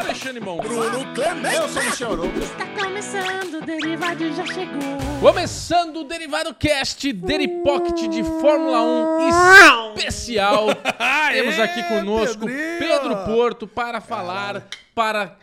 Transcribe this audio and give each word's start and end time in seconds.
Alexandre 0.00 0.40
Mon. 0.40 0.56
Bruno 0.58 1.14
Clemente. 1.14 1.54
Eu 1.56 1.68
sou 1.68 1.82
o 1.82 1.84
Michel 1.84 2.12
Arouca. 2.12 2.38
Está 2.38 2.66
começando, 2.66 3.54
o 3.54 3.60
Derivado 3.66 4.32
já 4.34 4.46
chegou. 4.46 4.80
Começando 5.20 5.96
o 5.98 6.04
Derivado 6.04 6.54
Cast 6.54 7.12
Deri 7.12 7.48
Pocket 7.62 8.08
de 8.08 8.22
Fórmula 8.24 8.80
1 8.82 9.28
especial. 9.96 10.66
Temos 11.32 11.58
aqui 11.58 11.82
conosco 11.84 12.46
Pedrinho. 12.46 12.78
Pedro 12.78 13.16
Porto 13.24 13.66
para 13.66 14.00
falar, 14.00 14.66
para 14.94 15.36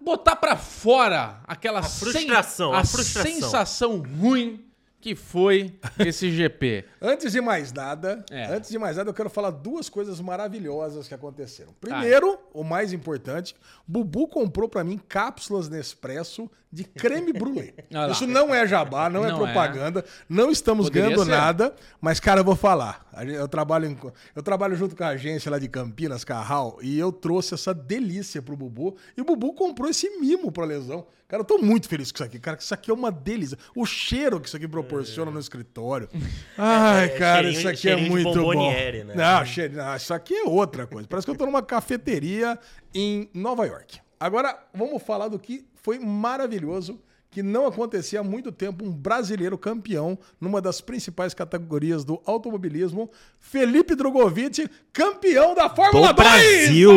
botar 0.00 0.36
pra 0.36 0.56
fora 0.56 1.38
aquela 1.46 1.82
sen- 1.82 2.12
frustração, 2.12 2.72
a 2.74 2.80
a 2.80 2.84
frustração. 2.84 3.32
sensação 3.32 3.98
ruim 4.20 4.64
que 5.00 5.14
foi 5.14 5.74
esse 5.98 6.30
GP. 6.30 6.84
Antes 7.00 7.32
de 7.32 7.40
mais 7.40 7.72
nada, 7.72 8.24
É. 8.30 8.44
antes 8.54 8.70
de 8.70 8.78
mais 8.78 8.96
nada, 8.98 9.08
eu 9.10 9.14
quero 9.14 9.30
falar 9.30 9.50
duas 9.50 9.88
coisas 9.88 10.20
maravilhosas 10.20 11.08
que 11.08 11.14
aconteceram. 11.14 11.72
Primeiro, 11.80 12.38
o 12.52 12.62
mais 12.62 12.92
importante, 12.92 13.56
Bubu 13.86 14.28
comprou 14.28 14.68
pra 14.68 14.84
mim 14.84 15.00
cápsulas 15.08 15.68
Nespresso 15.68 16.50
de 16.72 16.84
creme 16.84 17.32
brulee. 17.32 17.74
Isso 18.12 18.26
não 18.26 18.54
é 18.54 18.66
jabá, 18.66 19.10
não, 19.10 19.24
é 19.24 19.28
Não 19.30 19.38
propaganda, 19.38 20.04
não 20.28 20.50
estamos 20.50 20.86
Poderia 20.86 21.08
ganhando 21.10 21.24
ser. 21.24 21.30
nada, 21.32 21.74
mas 22.00 22.20
cara, 22.20 22.40
eu 22.40 22.44
vou 22.44 22.54
falar. 22.54 23.04
Eu 23.26 23.48
trabalho, 23.48 23.86
em- 23.86 23.98
eu 24.36 24.42
trabalho 24.42 24.76
junto 24.76 24.94
com 24.94 25.02
a 25.02 25.08
agência 25.08 25.50
lá 25.50 25.58
de 25.58 25.68
Campinas, 25.68 26.22
Carral, 26.24 26.78
e 26.80 26.96
eu 26.98 27.10
trouxe 27.10 27.54
essa 27.54 27.74
delícia 27.74 28.40
pro 28.40 28.56
Bubu, 28.56 28.96
e 29.16 29.20
o 29.20 29.24
Bubu 29.24 29.52
comprou 29.52 29.90
esse 29.90 30.08
mimo 30.20 30.52
pra 30.52 30.64
lesão. 30.64 31.06
Cara, 31.26 31.42
eu 31.42 31.46
tô 31.46 31.58
muito 31.58 31.88
feliz 31.88 32.10
com 32.10 32.16
isso 32.16 32.24
aqui, 32.24 32.38
cara, 32.40 32.56
que 32.56 32.62
isso 32.62 32.74
aqui 32.74 32.90
é 32.90 32.94
uma 32.94 33.10
delícia. 33.12 33.56
O 33.74 33.84
cheiro 33.86 34.40
que 34.40 34.48
isso 34.48 34.56
aqui 34.56 34.66
proporciona 34.66 35.30
no 35.30 35.38
escritório. 35.38 36.08
Ai, 36.58 37.04
É, 37.04 37.08
cara, 37.10 37.42
cheirinho- 37.42 37.58
isso 37.58 37.68
aqui 37.68 37.88
é 37.88 37.96
muito 37.96 38.32
bom. 38.42 38.70
né? 38.72 39.04
Não, 39.14 39.44
cheiro, 39.44 39.76
não, 39.76 39.96
isso 39.96 40.12
aqui 40.14 40.34
é 40.34 40.44
outra 40.44 40.86
coisa. 40.86 41.06
Parece 41.08 41.26
que 41.26 41.30
eu 41.30 41.36
tô 41.36 41.46
numa 41.46 41.62
cafeteria 41.62 42.58
em 42.94 43.28
Nova 43.34 43.64
York. 43.66 43.98
Agora, 44.18 44.58
vamos 44.74 45.02
falar 45.02 45.28
do 45.28 45.38
que 45.38 45.64
foi 45.82 45.98
maravilhoso, 45.98 47.00
que 47.30 47.42
não 47.44 47.64
acontecia 47.66 48.20
há 48.20 48.24
muito 48.24 48.50
tempo, 48.50 48.84
um 48.84 48.90
brasileiro 48.90 49.56
campeão 49.56 50.18
numa 50.40 50.60
das 50.60 50.80
principais 50.80 51.32
categorias 51.32 52.04
do 52.04 52.20
automobilismo, 52.26 53.08
Felipe 53.38 53.94
Drogovic, 53.94 54.68
campeão 54.92 55.54
da 55.54 55.68
Fórmula 55.68 56.08
Do 56.12 56.22
2! 56.22 56.26
Brasil! 56.28 56.90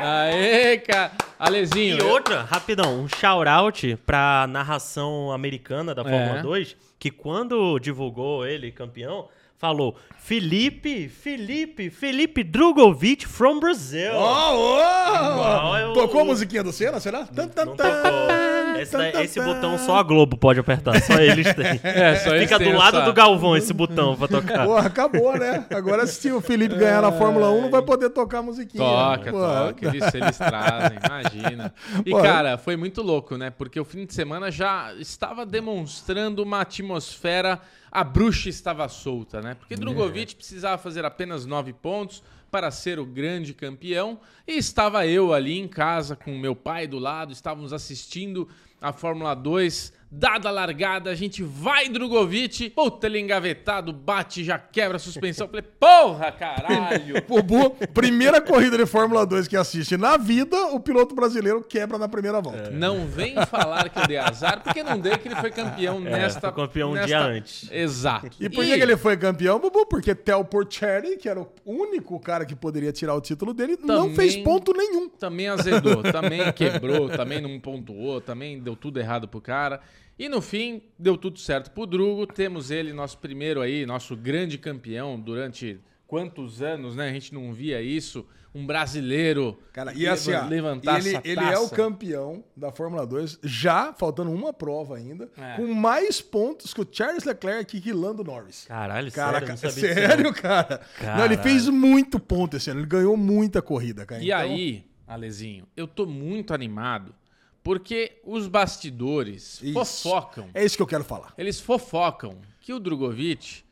Aê, 0.00 0.78
cara. 0.78 1.12
Alezinho. 1.38 1.96
E 1.96 1.98
eu- 2.00 2.08
outra, 2.08 2.42
rapidão, 2.42 3.00
um 3.02 3.08
shout-out 3.08 3.96
pra 4.06 4.46
narração 4.48 5.32
americana 5.32 5.92
da 5.94 6.04
Fórmula 6.04 6.38
É. 6.38 6.42
2, 6.42 6.76
que 6.98 7.10
quando 7.10 7.78
divulgou 7.80 8.46
ele 8.46 8.70
campeão, 8.70 9.28
falou 9.62 9.94
Felipe, 10.18 11.08
Felipe, 11.08 11.88
Felipe 11.88 12.42
Drogovic 12.42 13.26
from 13.28 13.60
Brazil. 13.60 14.10
Ó, 14.14 14.56
ó! 14.56 15.14
Igual 15.32 15.76
é 15.76 15.86
o- 15.86 15.92
Tocou 15.92 16.20
a 16.20 16.24
musiquinha 16.24 16.62
do 16.64 16.72
Senna, 16.72 16.98
será? 17.00 17.24
Tan, 17.26 17.46
tan, 17.48 17.64
Não 17.66 17.76
tan. 17.76 17.84
tocou. 18.02 18.80
Esse, 18.80 18.96
daí- 18.96 19.24
esse 19.24 19.40
botão 19.40 19.78
só 19.78 19.96
a 19.98 20.02
Globo 20.02 20.36
pode 20.36 20.58
apertar, 20.58 21.00
só 21.02 21.14
eles 21.14 21.46
têm. 21.54 21.78
É, 21.84 22.16
só 22.16 22.34
eles 22.34 22.48
Fica 22.50 22.58
do 22.58 22.72
lado 22.76 22.96
essa- 22.98 23.06
do 23.06 23.12
Galvão 23.12 23.56
esse 23.56 23.72
botão 23.72 24.16
pra 24.16 24.26
tocar. 24.28 24.64
Porra, 24.66 24.86
acabou, 24.86 25.36
né? 25.38 25.64
Agora 25.70 26.06
se 26.08 26.30
o 26.32 26.40
Felipe 26.40 26.74
ganhar 26.76 27.02
na 27.02 27.12
Fórmula 27.12 27.50
1, 27.50 27.62
não 27.62 27.70
vai 27.70 27.82
poder 27.82 28.10
tocar 28.10 28.38
a 28.38 28.42
musiquinha. 28.42 28.82
Toca, 28.82 29.30
Pô, 29.30 29.38
toca. 29.38 29.86
Eles, 29.88 30.14
eles 30.14 30.38
trazem, 30.38 30.98
imagina. 31.04 31.72
E, 32.04 32.10
Pô, 32.10 32.20
cara, 32.22 32.56
foi 32.58 32.76
muito 32.76 33.00
louco, 33.02 33.36
né? 33.36 33.50
Porque 33.50 33.78
o 33.78 33.84
fim 33.84 34.06
de 34.06 34.14
semana 34.14 34.50
já 34.50 34.92
estava 34.94 35.44
demonstrando 35.46 36.42
uma 36.42 36.60
atmosfera. 36.62 37.60
A 37.92 38.02
bruxa 38.02 38.48
estava 38.48 38.88
solta, 38.88 39.42
né? 39.42 39.54
Porque 39.54 39.76
Drogovic 39.76 40.34
precisava 40.34 40.78
fazer 40.78 41.04
apenas 41.04 41.44
nove 41.44 41.74
pontos 41.74 42.22
para 42.50 42.70
ser 42.70 42.98
o 42.98 43.04
grande 43.04 43.52
campeão. 43.52 44.18
E 44.48 44.56
estava 44.56 45.06
eu 45.06 45.34
ali 45.34 45.58
em 45.58 45.68
casa 45.68 46.16
com 46.16 46.38
meu 46.38 46.56
pai 46.56 46.86
do 46.86 46.98
lado, 46.98 47.32
estávamos 47.34 47.70
assistindo 47.70 48.48
a 48.80 48.94
Fórmula 48.94 49.34
2. 49.34 49.92
Dada 50.14 50.50
a 50.50 50.52
largada, 50.52 51.08
a 51.08 51.14
gente 51.14 51.42
vai, 51.42 51.88
Drogovic. 51.88 52.68
Puta, 52.68 53.06
ele 53.06 53.18
engavetado, 53.18 53.94
bate, 53.94 54.44
já 54.44 54.58
quebra 54.58 54.96
a 54.96 55.00
suspensão. 55.00 55.48
Falei, 55.48 55.62
porra, 55.62 56.30
caralho. 56.30 57.14
Bubu, 57.26 57.70
primeira 57.94 58.38
corrida 58.38 58.76
de 58.76 58.84
Fórmula 58.84 59.24
2 59.24 59.48
que 59.48 59.56
assiste 59.56 59.96
na 59.96 60.18
vida, 60.18 60.66
o 60.66 60.78
piloto 60.80 61.14
brasileiro 61.14 61.62
quebra 61.62 61.96
na 61.96 62.08
primeira 62.10 62.42
volta. 62.42 62.70
Não 62.70 63.06
vem 63.06 63.34
falar 63.46 63.88
que 63.88 63.98
eu 63.98 64.06
dei 64.06 64.18
azar, 64.18 64.62
porque 64.62 64.82
não 64.82 64.98
dei 65.00 65.16
que 65.16 65.28
ele 65.28 65.36
foi 65.36 65.50
campeão 65.50 65.98
nesta. 65.98 66.52
foi 66.52 66.62
campeão 66.66 66.90
um 66.90 66.92
nesta- 66.92 67.06
dia 67.06 67.20
antes. 67.22 67.70
Exato. 67.72 68.26
E 68.38 68.50
por 68.50 68.66
que, 68.66 68.74
que 68.76 68.82
ele 68.82 68.98
foi 68.98 69.16
campeão, 69.16 69.58
Bubu? 69.58 69.86
Porque 69.86 70.14
Tel 70.14 70.44
Portieri, 70.44 71.16
que 71.16 71.26
era 71.26 71.40
o 71.40 71.48
único 71.64 72.20
cara 72.20 72.44
que 72.44 72.54
poderia 72.54 72.92
tirar 72.92 73.14
o 73.14 73.20
título 73.22 73.54
dele, 73.54 73.78
não 73.82 74.02
Também- 74.02 74.14
fez 74.14 74.36
ponto 74.36 74.74
nenhum. 74.76 75.08
Também 75.08 75.48
azedou, 75.48 76.02
também 76.02 76.52
quebrou, 76.52 77.08
também 77.08 77.40
não 77.40 77.58
pontuou, 77.58 78.20
também 78.20 78.60
deu 78.60 78.76
tudo 78.76 79.00
errado 79.00 79.26
pro 79.26 79.40
cara. 79.40 79.80
E 80.18 80.28
no 80.28 80.40
fim, 80.40 80.82
deu 80.98 81.16
tudo 81.16 81.38
certo 81.38 81.70
pro 81.70 81.86
Drugo. 81.86 82.26
Temos 82.26 82.70
ele, 82.70 82.92
nosso 82.92 83.18
primeiro 83.18 83.60
aí, 83.60 83.84
nosso 83.86 84.14
grande 84.16 84.58
campeão 84.58 85.18
durante 85.18 85.80
quantos 86.06 86.60
anos, 86.62 86.94
né? 86.94 87.08
A 87.08 87.12
gente 87.12 87.32
não 87.34 87.52
via 87.52 87.80
isso. 87.82 88.24
Um 88.54 88.66
brasileiro 88.66 89.58
Cara, 89.72 89.94
e 89.94 90.06
assim, 90.06 90.30
levantar 90.46 90.98
ele, 91.00 91.16
essa 91.16 91.22
ele 91.26 91.40
é 91.40 91.56
o 91.58 91.62
taça. 91.62 91.74
campeão 91.74 92.44
da 92.54 92.70
Fórmula 92.70 93.06
2, 93.06 93.38
já 93.42 93.94
faltando 93.94 94.30
uma 94.30 94.52
prova 94.52 94.98
ainda, 94.98 95.30
É. 95.38 95.56
com 95.56 95.66
mais 95.72 96.20
pontos 96.20 96.74
que 96.74 96.82
o 96.82 96.86
Charles 96.90 97.24
Leclerc 97.24 97.82
e 97.82 97.92
Lando 97.94 98.22
Norris. 98.22 98.66
Caralho, 98.68 99.10
Caraca, 99.10 99.56
sério, 99.56 99.62
não 99.62 99.70
sabia 99.70 99.94
disso, 99.94 100.06
sério, 100.06 100.34
cara? 100.34 100.82
Não, 101.00 101.24
ele 101.24 101.36
Caralho. 101.36 101.42
fez 101.42 101.66
muito 101.66 102.20
ponto 102.20 102.54
esse 102.58 102.68
ano, 102.70 102.80
ele 102.80 102.86
ganhou 102.86 103.16
muita 103.16 103.62
corrida, 103.62 104.04
cara. 104.04 104.22
E 104.22 104.26
Então, 104.26 104.38
aí, 104.38 104.84
Alezinho, 105.06 105.66
eu 105.74 105.86
tô 105.88 106.04
muito 106.04 106.52
animado 106.52 107.14
porque 107.62 108.20
os 108.24 108.48
bastidores 108.48 109.60
Isso. 109.62 109.72
fofocam. 109.72 110.48
É 110.54 110.64
isso 110.64 110.76
que 110.76 110.82
eu 110.82 110.86
quero 110.86 111.04
falar. 111.04 111.32
Eles 111.38 111.60
fofocam 111.60 112.38
que 112.60 112.72
o 112.72 112.80
Drogovic 112.80 113.62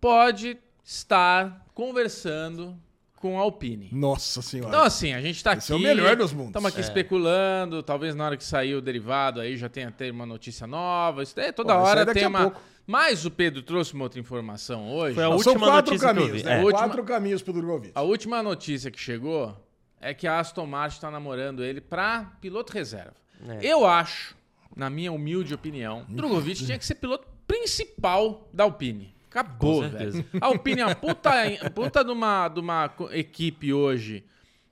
pode 0.00 0.56
estar 0.84 1.66
conversando 1.74 2.76
com 3.16 3.38
a 3.38 3.42
Alpine. 3.42 3.90
Nossa 3.92 4.40
senhora. 4.40 4.70
Então, 4.70 4.82
assim, 4.84 5.12
a 5.12 5.20
gente 5.20 5.42
tá 5.44 5.52
Esse 5.52 5.72
aqui. 5.72 5.72
é 5.72 5.76
o 5.76 5.78
melhor 5.94 6.16
dos 6.16 6.32
mundos. 6.32 6.48
Estamos 6.48 6.70
aqui 6.70 6.78
É. 6.78 6.82
especulando. 6.82 7.82
Talvez 7.82 8.14
na 8.14 8.24
hora 8.24 8.36
que 8.36 8.44
sair 8.44 8.74
o 8.74 8.80
derivado 8.80 9.40
aí 9.40 9.56
já 9.56 9.68
tenha 9.68 9.90
ter 9.90 10.10
uma 10.10 10.24
notícia 10.24 10.66
nova. 10.66 11.22
Isso 11.22 11.36
daí, 11.36 11.52
toda 11.52 11.74
Pô, 11.74 11.80
hora 11.80 12.06
tem 12.14 12.26
uma. 12.26 12.42
pouco. 12.42 12.60
Mas 12.86 13.24
o 13.26 13.30
Pedro 13.30 13.62
trouxe 13.62 13.92
uma 13.94 14.04
outra 14.04 14.18
informação 14.18 14.90
hoje. 14.90 15.14
Foi 15.14 15.22
a 15.24 15.28
Não, 15.28 15.36
última 15.36 15.52
São 15.52 15.60
quatro 15.60 15.92
notícia 15.92 15.98
que 15.98 16.04
eu 16.18 16.22
caminhos, 16.22 16.42
vi. 16.42 16.48
né? 16.48 16.54
É. 16.60 16.64
Última- 16.64 16.78
Quatro 16.80 17.04
caminhos 17.04 17.42
pro 17.42 17.52
Drogovic. 17.52 17.92
A 17.94 18.02
última 18.02 18.42
notícia 18.42 18.90
que 18.90 18.98
chegou 18.98 19.54
é 20.00 20.14
que 20.14 20.26
a 20.26 20.40
Aston 20.40 20.66
Martin 20.66 20.96
está 20.96 21.10
namorando 21.10 21.62
ele 21.62 21.80
para 21.80 22.24
piloto 22.40 22.72
reserva. 22.72 23.14
É. 23.48 23.66
Eu 23.66 23.86
acho, 23.86 24.36
na 24.76 24.90
minha 24.90 25.12
humilde 25.12 25.54
opinião, 25.54 26.04
Drogovic 26.10 26.64
tinha 26.64 26.78
que 26.78 26.84
ser 26.84 26.96
piloto 26.96 27.26
principal 27.46 28.48
da 28.52 28.64
Alpine. 28.64 29.14
Acabou, 29.30 29.88
velho. 29.88 30.24
A 30.40 30.46
Alpine 30.46 30.80
é 30.80 30.86
uma 30.86 30.94
puta, 30.94 31.30
puta 31.74 32.04
de, 32.04 32.10
uma, 32.10 32.48
de 32.48 32.60
uma 32.60 32.92
equipe 33.12 33.72
hoje 33.72 34.24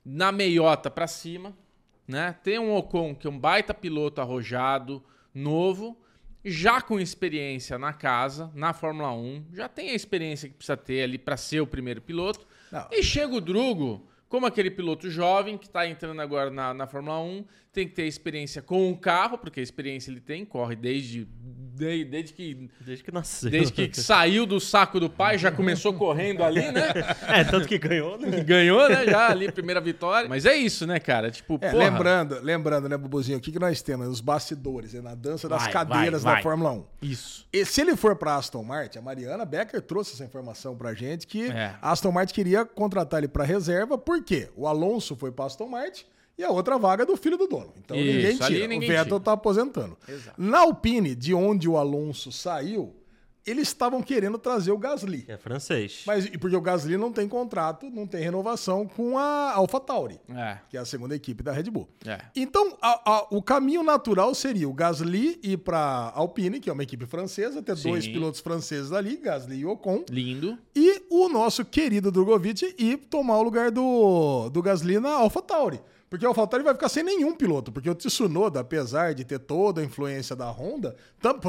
na 0.03 0.31
meiota 0.31 0.89
pra 0.91 1.07
cima, 1.07 1.55
né? 2.07 2.35
Tem 2.43 2.59
um 2.59 2.75
Ocon 2.75 3.15
que 3.15 3.25
é 3.25 3.29
um 3.29 3.39
baita 3.39 3.73
piloto 3.73 4.19
arrojado, 4.19 5.01
novo, 5.33 5.97
já 6.43 6.81
com 6.81 6.99
experiência 6.99 7.77
na 7.77 7.93
casa, 7.93 8.51
na 8.53 8.73
Fórmula 8.73 9.13
1, 9.13 9.45
já 9.53 9.67
tem 9.67 9.91
a 9.91 9.93
experiência 9.93 10.49
que 10.49 10.55
precisa 10.55 10.77
ter 10.77 11.03
ali 11.03 11.17
pra 11.17 11.37
ser 11.37 11.61
o 11.61 11.67
primeiro 11.67 12.01
piloto. 12.01 12.45
Não. 12.71 12.87
E 12.91 13.03
chega 13.03 13.33
o 13.33 13.41
Drugo, 13.41 14.07
como 14.27 14.45
aquele 14.45 14.71
piloto 14.71 15.09
jovem 15.09 15.57
que 15.57 15.69
tá 15.69 15.87
entrando 15.87 16.21
agora 16.21 16.49
na, 16.49 16.73
na 16.73 16.87
Fórmula 16.87 17.19
1, 17.19 17.45
tem 17.71 17.87
que 17.87 17.93
ter 17.93 18.05
experiência 18.07 18.61
com 18.61 18.91
o 18.91 18.97
carro, 18.97 19.37
porque 19.37 19.59
a 19.59 19.63
experiência 19.63 20.09
ele 20.09 20.19
tem, 20.19 20.43
corre 20.43 20.75
desde, 20.75 21.25
desde, 21.25 22.05
desde 22.05 22.33
que 22.33 22.69
Desde 22.81 23.03
que 23.03 23.11
nasceu. 23.11 23.51
Desde 23.51 23.71
que 23.87 24.01
saiu 24.01 24.45
do 24.47 24.59
saco 24.59 24.99
do 24.99 25.07
pai, 25.09 25.37
já 25.37 25.51
começou 25.51 25.93
correndo 25.93 26.43
ali, 26.43 26.71
né? 26.71 26.89
É, 27.29 27.43
tanto 27.43 27.67
que 27.67 27.77
ganhou, 27.77 28.17
né? 28.17 28.43
Ganhou, 28.43 28.89
né? 28.89 29.05
Já 29.05 29.29
ali, 29.29 29.51
primeira 29.51 29.79
vitória. 29.79 30.27
Mas 30.27 30.45
é 30.47 30.55
isso, 30.55 30.87
né, 30.87 30.99
cara? 30.99 31.29
Tipo, 31.29 31.59
É, 31.61 31.69
porra. 31.71 31.77
lembrando, 31.89 32.39
lembrando, 32.41 32.89
né, 32.89 32.97
Bubuzinho, 32.97 33.37
o 33.37 33.41
que, 33.41 33.51
que 33.51 33.59
nós 33.59 33.81
temos? 33.83 34.07
Os 34.07 34.19
bastidores, 34.19 34.93
né, 34.93 35.01
na 35.01 35.13
dança 35.13 35.47
das 35.47 35.63
Vai, 35.63 35.71
cadeiras 35.71 36.23
vai, 36.23 36.31
da 36.31 36.35
vai. 36.35 36.43
Fórmula 36.43 36.71
1. 36.71 36.85
Isso. 37.03 37.47
E 37.53 37.63
se 37.65 37.81
ele 37.81 37.95
for 37.95 38.15
pra 38.15 38.35
Aston 38.35 38.63
Martin, 38.63 38.97
a 38.97 39.01
Mariana 39.01 39.45
Becker 39.45 39.81
trouxe 39.81 40.13
essa 40.15 40.23
informação 40.25 40.75
pra 40.75 40.93
gente 40.95 41.27
que 41.27 41.51
É. 41.51 41.75
a 41.81 41.91
Aston 41.91 42.11
Martin 42.11 42.33
queria 42.33 42.65
contratar 42.65 43.19
ele 43.19 43.27
pra 43.27 43.43
reserva, 43.43 43.95
por 43.95 44.23
quê? 44.23 44.49
O 44.55 44.65
Alonso 44.67 45.15
foi 45.15 45.31
pra 45.31 45.45
Aston 45.45 45.67
Martin 45.67 46.03
e 46.39 46.43
a 46.43 46.49
outra 46.49 46.77
vaga 46.77 47.03
é 47.03 47.05
do 47.05 47.15
filho 47.17 47.37
do 47.37 47.45
dono. 47.47 47.73
Então 47.77 47.95
Isso, 47.97 48.05
ninguém 48.07 48.25
ali 48.41 48.55
tira. 48.55 48.67
ninguém 48.67 48.89
o 48.89 48.91
Vettel 48.91 49.05
tira. 49.05 49.19
tá 49.19 49.31
aposentando. 49.33 49.97
Exato. 50.07 50.41
Na 50.41 50.59
Alpine, 50.61 51.13
de 51.13 51.33
onde 51.33 51.67
o 51.67 51.77
Alonso 51.77 52.31
saiu, 52.31 52.95
eles 53.45 53.69
estavam 53.69 54.03
querendo 54.03 54.37
trazer 54.37 54.71
o 54.71 54.77
Gasly. 54.77 55.25
É 55.27 55.35
francês. 55.35 56.03
Mas 56.05 56.25
e 56.25 56.37
porque 56.37 56.55
o 56.55 56.61
Gasly 56.61 56.97
não 56.97 57.11
tem 57.11 57.27
contrato, 57.27 57.89
não 57.89 58.05
tem 58.05 58.21
renovação 58.21 58.85
com 58.85 59.17
a 59.17 59.53
AlphaTauri, 59.53 60.19
É, 60.29 60.57
que 60.69 60.77
é 60.77 60.79
a 60.79 60.85
segunda 60.85 61.15
equipe 61.15 61.41
da 61.41 61.51
Red 61.51 61.63
Bull. 61.63 61.87
é. 62.05 62.19
Então, 62.35 62.77
a- 62.81 63.01
a- 63.11 63.27
o 63.31 63.41
caminho 63.41 63.81
natural 63.81 64.35
seria 64.35 64.69
o 64.69 64.73
Gasly 64.73 65.39
ir 65.41 65.57
para 65.57 66.11
Alpine, 66.13 66.59
que 66.59 66.69
é 66.69 66.73
uma 66.73 66.83
equipe 66.83 67.05
francesa, 67.07 67.61
ter 67.63 67.75
Sim. 67.77 67.89
dois 67.89 68.07
pilotos 68.07 68.39
franceses 68.39 68.91
ali, 68.91 69.17
Gasly 69.17 69.57
e 69.59 69.65
Ocon, 69.65 70.03
Lindo. 70.11 70.55
e 70.75 71.01
o 71.09 71.27
nosso 71.27 71.65
querido 71.65 72.11
Drogovic 72.11 72.75
ir 72.77 72.97
tomar 73.09 73.37
o 73.39 73.41
lugar 73.43 73.71
do, 73.71 74.49
do 74.49 74.61
Gasly 74.61 74.99
na 74.99 75.11
AlphaTauri. 75.13 75.79
Porque 76.09 76.25
o 76.25 76.29
AlphaTauri 76.29 76.63
vai 76.63 76.73
ficar 76.73 76.89
sem 76.89 77.03
nenhum 77.03 77.35
piloto, 77.35 77.71
porque 77.71 77.89
o 77.89 77.93
Tsunoda, 77.95 78.61
apesar 78.61 79.13
de 79.13 79.23
ter 79.23 79.39
toda 79.39 79.81
a 79.81 79.83
influência 79.83 80.35
da 80.35 80.49
Honda, 80.49 80.95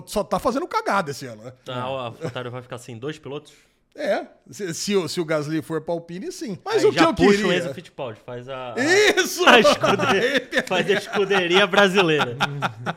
só 0.06 0.22
tá 0.22 0.38
fazendo 0.38 0.68
cagada 0.68 1.10
esse 1.10 1.26
ano, 1.26 1.44
né? 1.44 1.52
Ah, 1.68 1.90
o 1.90 1.96
AlphaTauri 1.96 2.50
vai 2.50 2.62
ficar 2.62 2.78
sem 2.78 2.98
dois 2.98 3.18
pilotos? 3.18 3.52
É, 3.92 4.24
se, 4.48 4.72
se 4.72 4.94
o- 4.96 5.08
se 5.08 5.20
o 5.20 5.24
Gasly 5.24 5.60
for 5.60 5.80
pra 5.80 5.92
Alpine, 5.92 6.30
sim. 6.30 6.56
Mas 6.64 6.76
Aí 6.84 6.88
o 6.88 6.92
que 6.92 6.98
já 7.00 7.06
eu 7.06 7.14
puxa 7.14 7.28
o 7.40 7.42
queria... 7.48 7.58
Enzo 7.58 7.74
Fittipaldi, 7.74 8.20
faz 8.24 8.48
a, 8.48 8.74
Isso! 9.16 9.44
a 9.46 9.58
escuderia, 9.60 10.64
faz 10.66 10.88
a 10.90 10.92
escuderia 10.94 11.66
brasileira. 11.66 12.36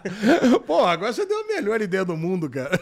Pô, 0.68 0.86
agora 0.86 1.12
você 1.12 1.26
deu 1.26 1.40
a 1.42 1.48
melhor 1.48 1.82
ideia 1.82 2.06
do 2.06 2.16
mundo, 2.16 2.48
cara. 2.50 2.80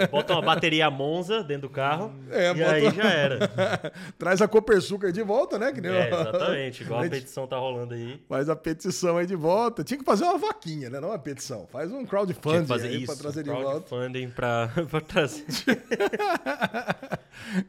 É, 0.00 0.06
bota 0.06 0.32
uma 0.32 0.40
bateria 0.42 0.90
Monza 0.90 1.44
dentro 1.44 1.68
do 1.68 1.70
carro 1.70 2.12
É, 2.30 2.50
e 2.50 2.54
bota- 2.54 2.72
aí 2.72 2.90
já 2.90 3.04
era. 3.10 3.92
Traz 4.18 4.40
a 4.40 4.48
Copersucar 4.48 5.12
de 5.12 5.22
volta, 5.22 5.58
né? 5.58 5.72
Que 5.72 5.86
É, 5.86 5.90
o- 5.90 6.06
exatamente, 6.06 6.82
igual 6.82 7.02
a 7.04 7.08
petição 7.08 7.46
tá 7.46 7.58
rolando 7.58 7.92
aí. 7.94 8.18
Faz 8.28 8.48
a 8.48 8.56
petição 8.56 9.18
aí 9.18 9.26
de 9.26 9.36
volta. 9.36 9.84
Tinha 9.84 9.98
que 9.98 10.04
fazer 10.04 10.24
uma 10.24 10.38
vaquinha, 10.38 10.88
né? 10.88 10.98
Não 11.00 11.10
uma 11.10 11.18
petição. 11.18 11.66
Faz 11.70 11.90
um 11.92 11.98
Tinha 11.98 12.06
crowdfunding 12.08 12.62
que 12.62 12.66
fazer 12.68 12.88
aí 12.88 12.96
isso, 12.96 13.06
pra 13.06 13.16
trazer 13.16 13.42
de 13.44 13.50
volta. 13.50 13.64
crowdfunding 13.82 14.28
pra, 14.30 14.70
pra 14.90 15.00
trazer. 15.02 15.44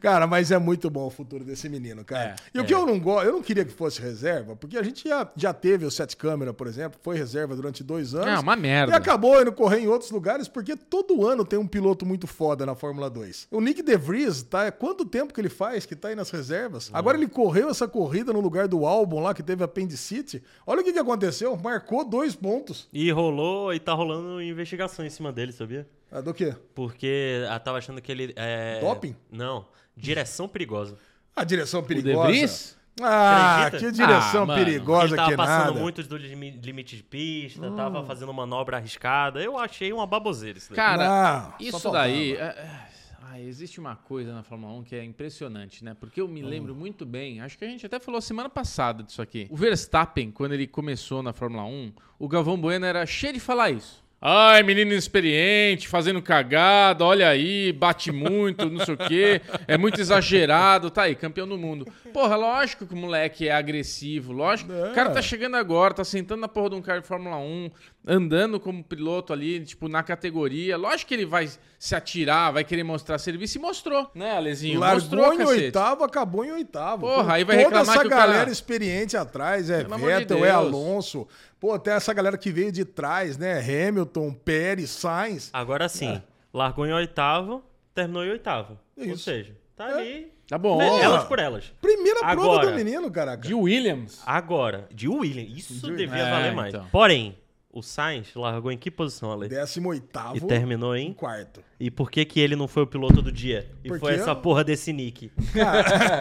Cara, 0.00 0.26
mas 0.26 0.50
é 0.50 0.58
muito 0.58 0.88
bom 0.90 1.06
o 1.06 1.10
futuro 1.10 1.44
desse 1.44 1.68
menino, 1.68 2.04
cara. 2.04 2.30
É, 2.30 2.36
e 2.54 2.60
o 2.60 2.64
que 2.64 2.74
eu 2.74 2.86
não 2.86 2.98
gosto, 2.98 3.26
eu 3.26 3.32
não 3.32 3.42
queria 3.42 3.64
que 3.64 3.72
fosse 3.72 4.00
reserva, 4.00 4.56
porque 4.56 4.76
a 4.78 4.82
gente 4.82 5.08
já, 5.08 5.30
já 5.36 5.52
teve 5.52 5.84
o 5.84 5.90
Sete 5.90 6.16
Câmera, 6.16 6.52
por 6.54 6.66
exemplo, 6.66 6.98
foi 7.02 7.16
reserva 7.16 7.54
durante 7.54 7.82
dois 7.84 8.14
anos. 8.14 8.26
É 8.28 8.38
uma 8.38 8.54
E 8.54 8.60
merda. 8.60 8.96
acabou 8.96 9.40
indo 9.40 9.52
correr 9.52 9.80
em 9.80 9.86
outros 9.88 10.10
lugares, 10.10 10.48
porque 10.48 10.76
todo 10.76 11.26
ano 11.26 11.44
tem 11.44 11.58
um 11.58 11.66
piloto 11.66 12.06
muito 12.06 12.26
foda 12.26 12.64
na 12.66 12.74
Fórmula 12.74 13.08
2. 13.10 13.48
O 13.50 13.60
Nick 13.60 13.82
DeVries, 13.82 14.42
tá? 14.42 14.70
Quanto 14.72 15.04
tempo 15.04 15.32
que 15.34 15.40
ele 15.40 15.48
faz 15.48 15.84
que 15.86 15.94
tá 15.96 16.08
aí 16.08 16.14
nas 16.14 16.30
reservas? 16.30 16.90
Agora 16.92 17.16
ele 17.16 17.28
correu 17.28 17.68
essa 17.68 17.86
corrida 17.88 18.32
no 18.32 18.40
lugar 18.40 18.68
do 18.68 18.86
álbum 18.86 19.20
lá, 19.20 19.34
que 19.34 19.42
teve 19.42 19.62
apendicite. 19.64 20.42
Olha 20.66 20.80
o 20.80 20.84
que, 20.84 20.92
que 20.92 20.98
aconteceu. 20.98 21.56
Marcou 21.56 22.04
dois 22.04 22.34
pontos. 22.34 22.88
E 22.92 23.10
rolou, 23.10 23.72
e 23.74 23.78
tá 23.80 23.92
rolando 23.92 24.40
investigação 24.42 25.04
em 25.04 25.10
cima 25.10 25.32
dele, 25.32 25.52
sabia? 25.52 25.86
Ah, 26.16 26.20
do 26.20 26.32
quê? 26.32 26.54
Porque 26.74 27.44
ah, 27.50 27.58
tava 27.58 27.78
achando 27.78 28.00
que 28.00 28.12
ele. 28.12 28.32
É... 28.36 28.78
Doping? 28.80 29.16
Não, 29.32 29.66
direção 29.96 30.46
perigosa. 30.48 30.96
A 31.34 31.42
direção 31.42 31.80
O 31.80 31.82
perigosa. 31.84 32.26
De 32.30 32.38
Vries? 32.38 32.76
Ah, 33.02 33.66
que 33.72 33.90
direção 33.90 34.44
Ah, 34.44 34.46
mano. 34.46 34.64
perigosa 34.64 35.06
ele 35.06 35.16
tava 35.16 35.30
que 35.32 35.36
passando 35.36 35.66
nada. 35.70 35.80
muito 35.80 36.00
do 36.04 36.16
limi- 36.16 36.52
limite 36.62 36.96
de 36.96 37.02
pista, 37.02 37.66
Hum. 37.66 37.74
tava 37.74 38.04
fazendo 38.04 38.32
manobra 38.32 38.76
arriscada. 38.76 39.42
Eu 39.42 39.58
achei 39.58 39.92
uma 39.92 40.06
baboseira 40.06 40.56
isso 40.58 40.68
daí. 40.70 40.76
Cara, 40.76 41.08
Não, 41.08 41.54
isso 41.58 41.90
daí. 41.90 42.36
é- 42.36 42.86
é- 43.34 43.40
existe 43.40 43.80
uma 43.80 43.96
coisa 43.96 44.32
na 44.32 44.44
Fórmula 44.44 44.72
1 44.74 44.84
que 44.84 44.94
é 44.94 45.02
impressionante, 45.02 45.84
né? 45.84 45.96
Porque 45.98 46.20
eu 46.20 46.28
me 46.28 46.40
lembro 46.40 46.72
muito 46.72 47.04
bem, 47.04 47.40
acho 47.40 47.58
que 47.58 47.64
a 47.64 47.68
gente 47.68 47.84
até 47.84 47.98
falou 47.98 48.20
semana 48.20 48.48
passada 48.48 49.02
disso 49.02 49.20
aqui. 49.20 49.48
O 49.50 49.56
Verstappen, 49.56 50.30
quando 50.30 50.52
ele 50.52 50.68
começou 50.68 51.20
na 51.20 51.32
Fórmula 51.32 51.64
1, 51.64 51.92
o 52.16 52.28
Galvão 52.28 52.56
Bueno 52.56 52.86
era 52.86 53.04
cheio 53.04 53.32
de 53.32 53.40
falar 53.40 53.70
isso. 53.70 54.03
Ai, 54.26 54.62
menino 54.62 54.92
inexperiente, 54.92 55.86
fazendo 55.86 56.22
cagada, 56.22 57.04
olha 57.04 57.28
aí, 57.28 57.70
bate 57.74 58.10
muito, 58.10 58.70
não 58.70 58.82
sei 58.82 58.94
o 58.94 58.96
quê, 58.96 59.42
é 59.68 59.76
muito 59.76 60.00
exagerado, 60.00 60.90
tá 60.90 61.02
aí, 61.02 61.14
campeão 61.14 61.46
do 61.46 61.58
mundo. 61.58 61.86
Porra, 62.10 62.34
lógico 62.34 62.86
que 62.86 62.94
o 62.94 62.96
moleque 62.96 63.48
é 63.48 63.52
agressivo, 63.52 64.32
lógico. 64.32 64.72
É. 64.72 64.92
O 64.92 64.94
cara 64.94 65.10
tá 65.10 65.20
chegando 65.20 65.58
agora, 65.58 65.92
tá 65.92 66.04
sentando 66.04 66.40
na 66.40 66.48
porra 66.48 66.70
de 66.70 66.76
um 66.76 66.80
carro 66.80 67.02
de 67.02 67.06
Fórmula 67.06 67.36
1, 67.36 67.70
andando 68.06 68.60
como 68.60 68.84
piloto 68.84 69.32
ali, 69.32 69.64
tipo, 69.64 69.88
na 69.88 70.02
categoria. 70.02 70.76
Lógico 70.76 71.08
que 71.08 71.14
ele 71.14 71.24
vai 71.26 71.48
se 71.78 71.94
atirar, 71.94 72.52
vai 72.52 72.62
querer 72.64 72.82
mostrar 72.84 73.18
serviço 73.18 73.58
e 73.58 73.60
mostrou, 73.60 74.10
né, 74.14 74.36
Alezinho? 74.36 74.80
mostrou, 74.80 75.20
Largou 75.22 75.34
em 75.42 75.46
cacete. 75.46 75.64
oitavo, 75.64 76.04
acabou 76.04 76.44
em 76.44 76.52
oitavo. 76.52 77.06
Porra, 77.06 77.24
Com 77.24 77.30
aí 77.30 77.44
vai 77.44 77.56
toda 77.56 77.68
reclamar 77.78 77.94
essa 77.94 78.00
que 78.00 78.06
o 78.06 78.10
cara- 78.10 78.26
galera 78.32 78.50
experiente 78.50 79.16
atrás, 79.16 79.70
é 79.70 79.82
Pelo 79.82 79.94
amor 79.94 80.10
de 80.10 80.16
Vettel, 80.18 80.44
é. 80.44 80.50
Alonso. 80.50 81.26
Pô, 81.58 81.72
até 81.72 81.92
essa 81.92 82.12
galera 82.12 82.36
que 82.36 82.50
veio 82.50 82.70
de 82.70 82.84
trás, 82.84 83.38
né? 83.38 83.58
Hamilton, 83.60 84.32
Pérez, 84.34 84.90
Sainz. 84.90 85.48
Agora 85.52 85.88
sim, 85.88 86.20
largou 86.52 86.86
em 86.86 86.92
oitavo, 86.92 87.64
terminou 87.94 88.24
em 88.24 88.30
oitavo. 88.30 88.78
Ou 88.98 89.04
Isso. 89.04 89.24
seja, 89.24 89.56
tá 89.76 89.88
É. 89.88 89.94
ali. 89.94 90.34
Tá 90.46 90.58
bom. 90.58 90.78
Elas 90.80 91.24
por 91.24 91.38
elas. 91.38 91.72
Primeira 91.80 92.20
prova 92.20 92.32
Agora, 92.32 92.66
do 92.70 92.76
menino, 92.76 93.10
caraca. 93.10 93.48
De 93.48 93.54
Williams. 93.54 94.20
Agora, 94.26 94.86
de 94.92 95.08
William, 95.08 95.42
isso 95.42 95.86
De- 95.86 95.96
devia 95.96 96.18
É, 96.22 96.30
valer 96.30 96.52
mais. 96.54 96.74
então. 96.74 96.86
Porém, 96.92 97.34
o 97.74 97.82
Sainz 97.82 98.28
largou 98.36 98.70
em 98.70 98.78
que 98.78 98.90
posição, 98.90 99.32
Ale? 99.32 99.48
Décimo 99.48 99.88
oitavo 99.88 100.36
E 100.36 100.40
terminou 100.40 100.96
em 100.96 101.12
quarto. 101.12 101.60
E 101.80 101.90
por 101.90 102.10
que 102.10 102.24
que 102.24 102.38
ele 102.38 102.54
não 102.54 102.68
foi 102.68 102.84
o 102.84 102.86
piloto 102.86 103.20
do 103.20 103.32
dia? 103.32 103.68
E 103.82 103.88
Porque 103.88 104.00
foi 104.00 104.14
essa 104.14 104.30
eu- 104.30 104.36
porra 104.36 104.62
desse 104.62 104.92
nick? 104.92 105.30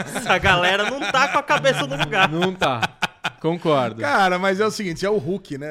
essa 0.05 0.37
galera 0.39 0.89
não 0.89 0.99
tá 1.11 1.27
com 1.27 1.37
a 1.37 1.43
cabeça 1.43 1.85
no 1.85 1.95
lugar. 1.95 2.27
Não 2.27 2.53
tá. 2.53 2.81
Concordo. 3.43 3.99
Cara, 3.99 4.39
mas 4.39 4.61
é 4.61 4.65
o 4.65 4.71
seguinte, 4.71 5.05
é 5.05 5.09
o 5.09 5.17
Hulk, 5.17 5.57
né, 5.57 5.67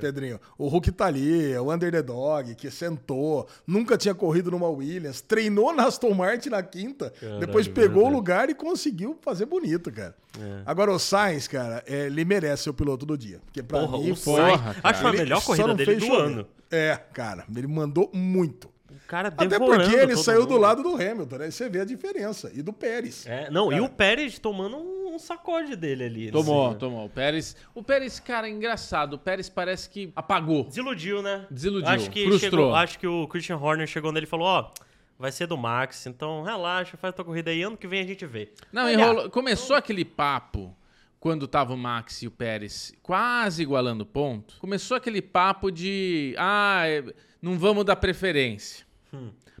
Pedrinho? 0.00 0.40
O 0.58 0.66
Hulk 0.66 0.90
tá 0.90 1.06
ali, 1.06 1.52
é 1.52 1.60
o 1.60 1.72
underdog, 1.72 2.56
que 2.56 2.68
sentou, 2.72 3.46
nunca 3.64 3.96
tinha 3.96 4.16
corrido 4.16 4.50
numa 4.50 4.68
Williams, 4.68 5.20
treinou 5.20 5.72
na 5.72 5.84
Aston 5.86 6.12
Martin 6.12 6.48
na 6.48 6.60
quinta, 6.60 7.12
Caralho, 7.20 7.38
depois 7.38 7.68
pegou 7.68 8.06
o 8.06 8.10
lugar 8.10 8.50
e 8.50 8.54
conseguiu 8.54 9.16
fazer 9.22 9.46
bonito, 9.46 9.92
cara. 9.92 10.12
É. 10.40 10.62
Agora 10.66 10.90
o 10.90 10.98
Sainz, 10.98 11.46
cara, 11.46 11.84
é, 11.86 12.06
ele 12.06 12.24
merece 12.24 12.64
ser 12.64 12.70
o 12.70 12.74
piloto 12.74 13.06
do 13.06 13.16
dia. 13.16 13.38
Porque 13.44 13.62
pra 13.62 13.78
Porra, 13.78 13.98
mim 13.98 14.10
o 14.10 14.16
foi... 14.16 14.40
Sainz, 14.40 14.60
Porra, 14.60 14.76
acho 14.82 15.06
a 15.06 15.08
ele 15.10 15.18
melhor 15.18 15.40
só 15.40 15.46
corrida 15.46 15.74
dele 15.76 15.94
do 15.96 16.06
chover. 16.06 16.20
ano. 16.22 16.46
É, 16.68 16.98
cara, 17.12 17.44
ele 17.56 17.68
mandou 17.68 18.10
muito. 18.12 18.68
O 18.90 19.06
cara 19.08 19.28
Até 19.28 19.58
porque 19.58 19.94
ele 19.94 20.16
saiu 20.16 20.44
do 20.44 20.54
mundo. 20.54 20.60
lado 20.60 20.82
do 20.82 20.94
Hamilton, 20.96 21.36
né? 21.36 21.50
Você 21.50 21.68
vê 21.68 21.80
a 21.80 21.84
diferença. 21.84 22.50
E 22.52 22.60
do 22.60 22.72
Pérez. 22.74 23.24
É, 23.26 23.48
não, 23.50 23.68
e 23.72 23.76
Cara. 23.76 23.84
o 23.84 23.88
Pérez 23.88 24.38
tomando 24.38 24.76
um, 24.76 24.97
um 25.18 25.20
sacode 25.20 25.74
dele 25.74 26.04
ali. 26.04 26.30
Tomou, 26.30 26.68
assim, 26.68 26.78
tomou. 26.78 27.04
O 27.06 27.10
Pérez, 27.10 27.56
o 27.74 27.82
Pérez, 27.82 28.20
cara, 28.20 28.48
é 28.48 28.50
engraçado. 28.50 29.14
O 29.14 29.18
Pérez 29.18 29.48
parece 29.48 29.90
que 29.90 30.12
apagou. 30.14 30.64
Desiludiu, 30.64 31.20
né? 31.20 31.46
Desiludiu, 31.50 31.88
Acho 31.90 32.10
que, 32.10 32.24
frustrou. 32.24 32.50
chegou, 32.50 32.74
acho 32.74 32.98
que 32.98 33.06
o 33.06 33.26
Christian 33.26 33.56
Horner 33.56 33.86
chegou 33.86 34.12
nele 34.12 34.24
e 34.26 34.28
falou, 34.28 34.46
ó, 34.46 34.70
vai 35.18 35.32
ser 35.32 35.46
do 35.46 35.56
Max, 35.58 36.06
então 36.06 36.42
relaxa, 36.42 36.96
faz 36.96 37.14
tua 37.14 37.24
corrida 37.24 37.50
aí, 37.50 37.62
ano 37.62 37.76
que 37.76 37.88
vem 37.88 38.00
a 38.00 38.06
gente 38.06 38.24
vê. 38.24 38.52
Não, 38.72 38.88
enrolou. 38.88 39.28
Começou 39.28 39.74
aquele 39.76 40.04
papo 40.04 40.74
quando 41.18 41.48
tava 41.48 41.74
o 41.74 41.76
Max 41.76 42.22
e 42.22 42.28
o 42.28 42.30
Pérez 42.30 42.94
quase 43.02 43.62
igualando 43.62 44.06
ponto. 44.06 44.54
Começou 44.60 44.96
aquele 44.96 45.20
papo 45.20 45.70
de, 45.72 46.34
ah, 46.38 46.82
é, 46.86 47.04
não 47.42 47.58
vamos 47.58 47.84
dar 47.84 47.96
preferência. 47.96 48.86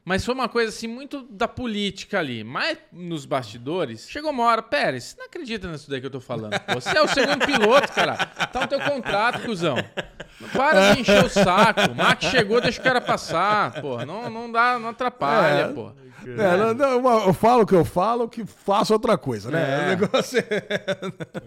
Mas 0.08 0.24
foi 0.24 0.34
uma 0.34 0.48
coisa 0.48 0.70
assim 0.70 0.86
muito 0.86 1.22
da 1.24 1.46
política 1.46 2.18
ali. 2.18 2.42
Mas 2.42 2.78
nos 2.90 3.26
bastidores, 3.26 4.08
chegou 4.08 4.30
uma 4.30 4.44
hora, 4.44 4.62
Pérez, 4.62 5.14
não 5.18 5.26
acredita 5.26 5.70
nisso 5.70 5.90
daí 5.90 6.00
que 6.00 6.06
eu 6.06 6.10
tô 6.10 6.18
falando. 6.18 6.58
Você 6.72 6.96
é 6.96 7.02
o 7.02 7.06
segundo 7.06 7.44
piloto, 7.44 7.92
cara. 7.92 8.16
Tá 8.16 8.62
no 8.62 8.66
teu 8.66 8.80
contrato, 8.80 9.42
cuzão. 9.42 9.76
Para 10.52 10.94
de 10.94 11.00
encher 11.00 11.24
o 11.24 11.28
saco. 11.28 11.90
O 11.90 11.94
Max 11.94 12.24
chegou, 12.26 12.60
deixa 12.60 12.80
o 12.80 12.84
cara 12.84 13.00
passar. 13.00 13.80
Porra, 13.80 14.06
não, 14.06 14.28
não 14.30 14.50
dá, 14.50 14.78
não 14.78 14.90
atrapalha, 14.90 15.62
É. 15.62 15.68
pô. 15.72 15.90
É, 16.26 16.56
não, 16.56 16.74
não, 17.00 17.26
eu 17.28 17.32
falo 17.32 17.62
o 17.62 17.66
que 17.66 17.74
eu 17.74 17.84
falo, 17.84 18.28
que 18.28 18.44
faço 18.44 18.92
outra 18.92 19.16
coisa, 19.16 19.50
né? 19.52 19.82
É. 19.82 19.84
O 19.84 19.88
negócio 20.00 20.38
é... 20.40 20.98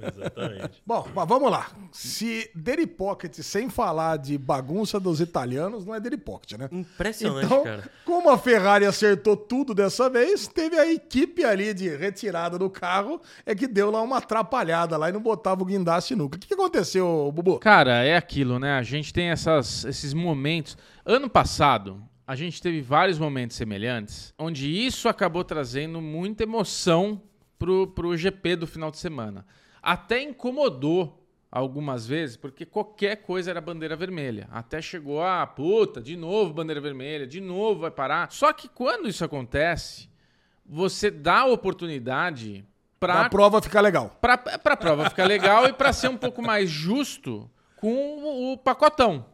Exatamente. 0.08 0.82
Bom, 0.86 1.08
mas 1.14 1.28
vamos 1.28 1.52
lá. 1.52 1.68
Se 1.92 2.50
Daily 2.56 2.88
Pocket, 2.88 3.38
sem 3.42 3.70
falar 3.70 4.18
de 4.18 4.38
bagunça 4.38 5.00
dos 5.00 5.20
italianos, 5.20 5.86
não 5.86 5.94
é 5.94 6.00
Daily 6.00 6.18
Pocket, 6.18 6.58
né? 6.58 6.70
Impressionante, 6.72 7.46
Então, 7.46 7.64
cara. 7.64 7.84
como 8.06 8.30
a 8.30 8.38
Ferrari 8.38 8.86
acertou 8.86 9.36
tudo 9.36 9.74
dessa 9.74 10.10
vez, 10.10 10.48
teve 10.48 10.80
a 10.80 10.90
equipe 10.92 11.44
ali 11.44 11.74
de 11.74 11.90
retirada 11.96 12.58
do 12.58 12.70
carro, 12.70 13.22
é 13.46 13.54
que 13.54 13.68
deu 13.68 13.92
lá 13.92 14.02
uma 14.02 14.18
atrapalhada 14.18 14.98
lá 14.98 15.10
e 15.10 15.12
não 15.12 15.22
botava 15.22 15.62
o 15.62 15.66
guindaste 15.66 16.16
nunca. 16.16 16.38
O 16.38 16.40
que, 16.40 16.48
que 16.48 16.54
aconteceu, 16.54 17.30
Bubu? 17.36 17.60
Cara, 17.60 18.04
é 18.06 18.16
aquilo, 18.16 18.58
né? 18.58 18.81
A 18.82 18.84
gente 18.84 19.14
tem 19.14 19.30
essas, 19.30 19.86
esses 19.86 20.12
momentos. 20.12 20.76
Ano 21.06 21.30
passado, 21.30 22.04
a 22.26 22.36
gente 22.36 22.60
teve 22.60 22.82
vários 22.82 23.20
momentos 23.20 23.56
semelhantes, 23.56 24.34
onde 24.40 24.68
isso 24.68 25.08
acabou 25.08 25.44
trazendo 25.44 26.02
muita 26.02 26.42
emoção 26.42 27.22
pro, 27.60 27.86
pro 27.86 28.18
GP 28.18 28.56
do 28.56 28.66
final 28.66 28.90
de 28.90 28.98
semana. 28.98 29.46
Até 29.84 30.24
incomodou 30.24 31.24
algumas 31.52 32.08
vezes, 32.08 32.36
porque 32.36 32.66
qualquer 32.66 33.18
coisa 33.18 33.52
era 33.52 33.62
bandeira 33.62 33.96
vermelha. 33.96 34.48
Até 34.52 34.82
chegou 34.82 35.22
a 35.22 35.46
puta, 35.46 36.02
de 36.02 36.18
novo 36.18 36.52
bandeira 36.52 36.82
vermelha, 36.82 37.28
de 37.28 37.40
novo 37.40 37.82
vai 37.82 37.92
parar. 37.92 38.32
Só 38.32 38.52
que 38.52 38.68
quando 38.68 39.08
isso 39.08 39.24
acontece, 39.24 40.10
você 40.66 41.12
dá 41.12 41.42
a 41.42 41.46
oportunidade 41.46 42.66
para 43.00 43.26
A 43.26 43.30
prova 43.30 43.62
ficar 43.62 43.82
legal. 43.82 44.18
pra, 44.20 44.40
pra 44.40 44.76
prova 44.76 45.08
ficar 45.08 45.26
legal 45.26 45.68
e 45.68 45.74
pra 45.74 45.94
ser 45.94 46.08
um 46.08 46.18
pouco 46.18 46.42
mais 46.42 46.68
justo 46.68 47.48
com 47.82 48.54
o, 48.54 48.58
pacotão, 48.58 49.26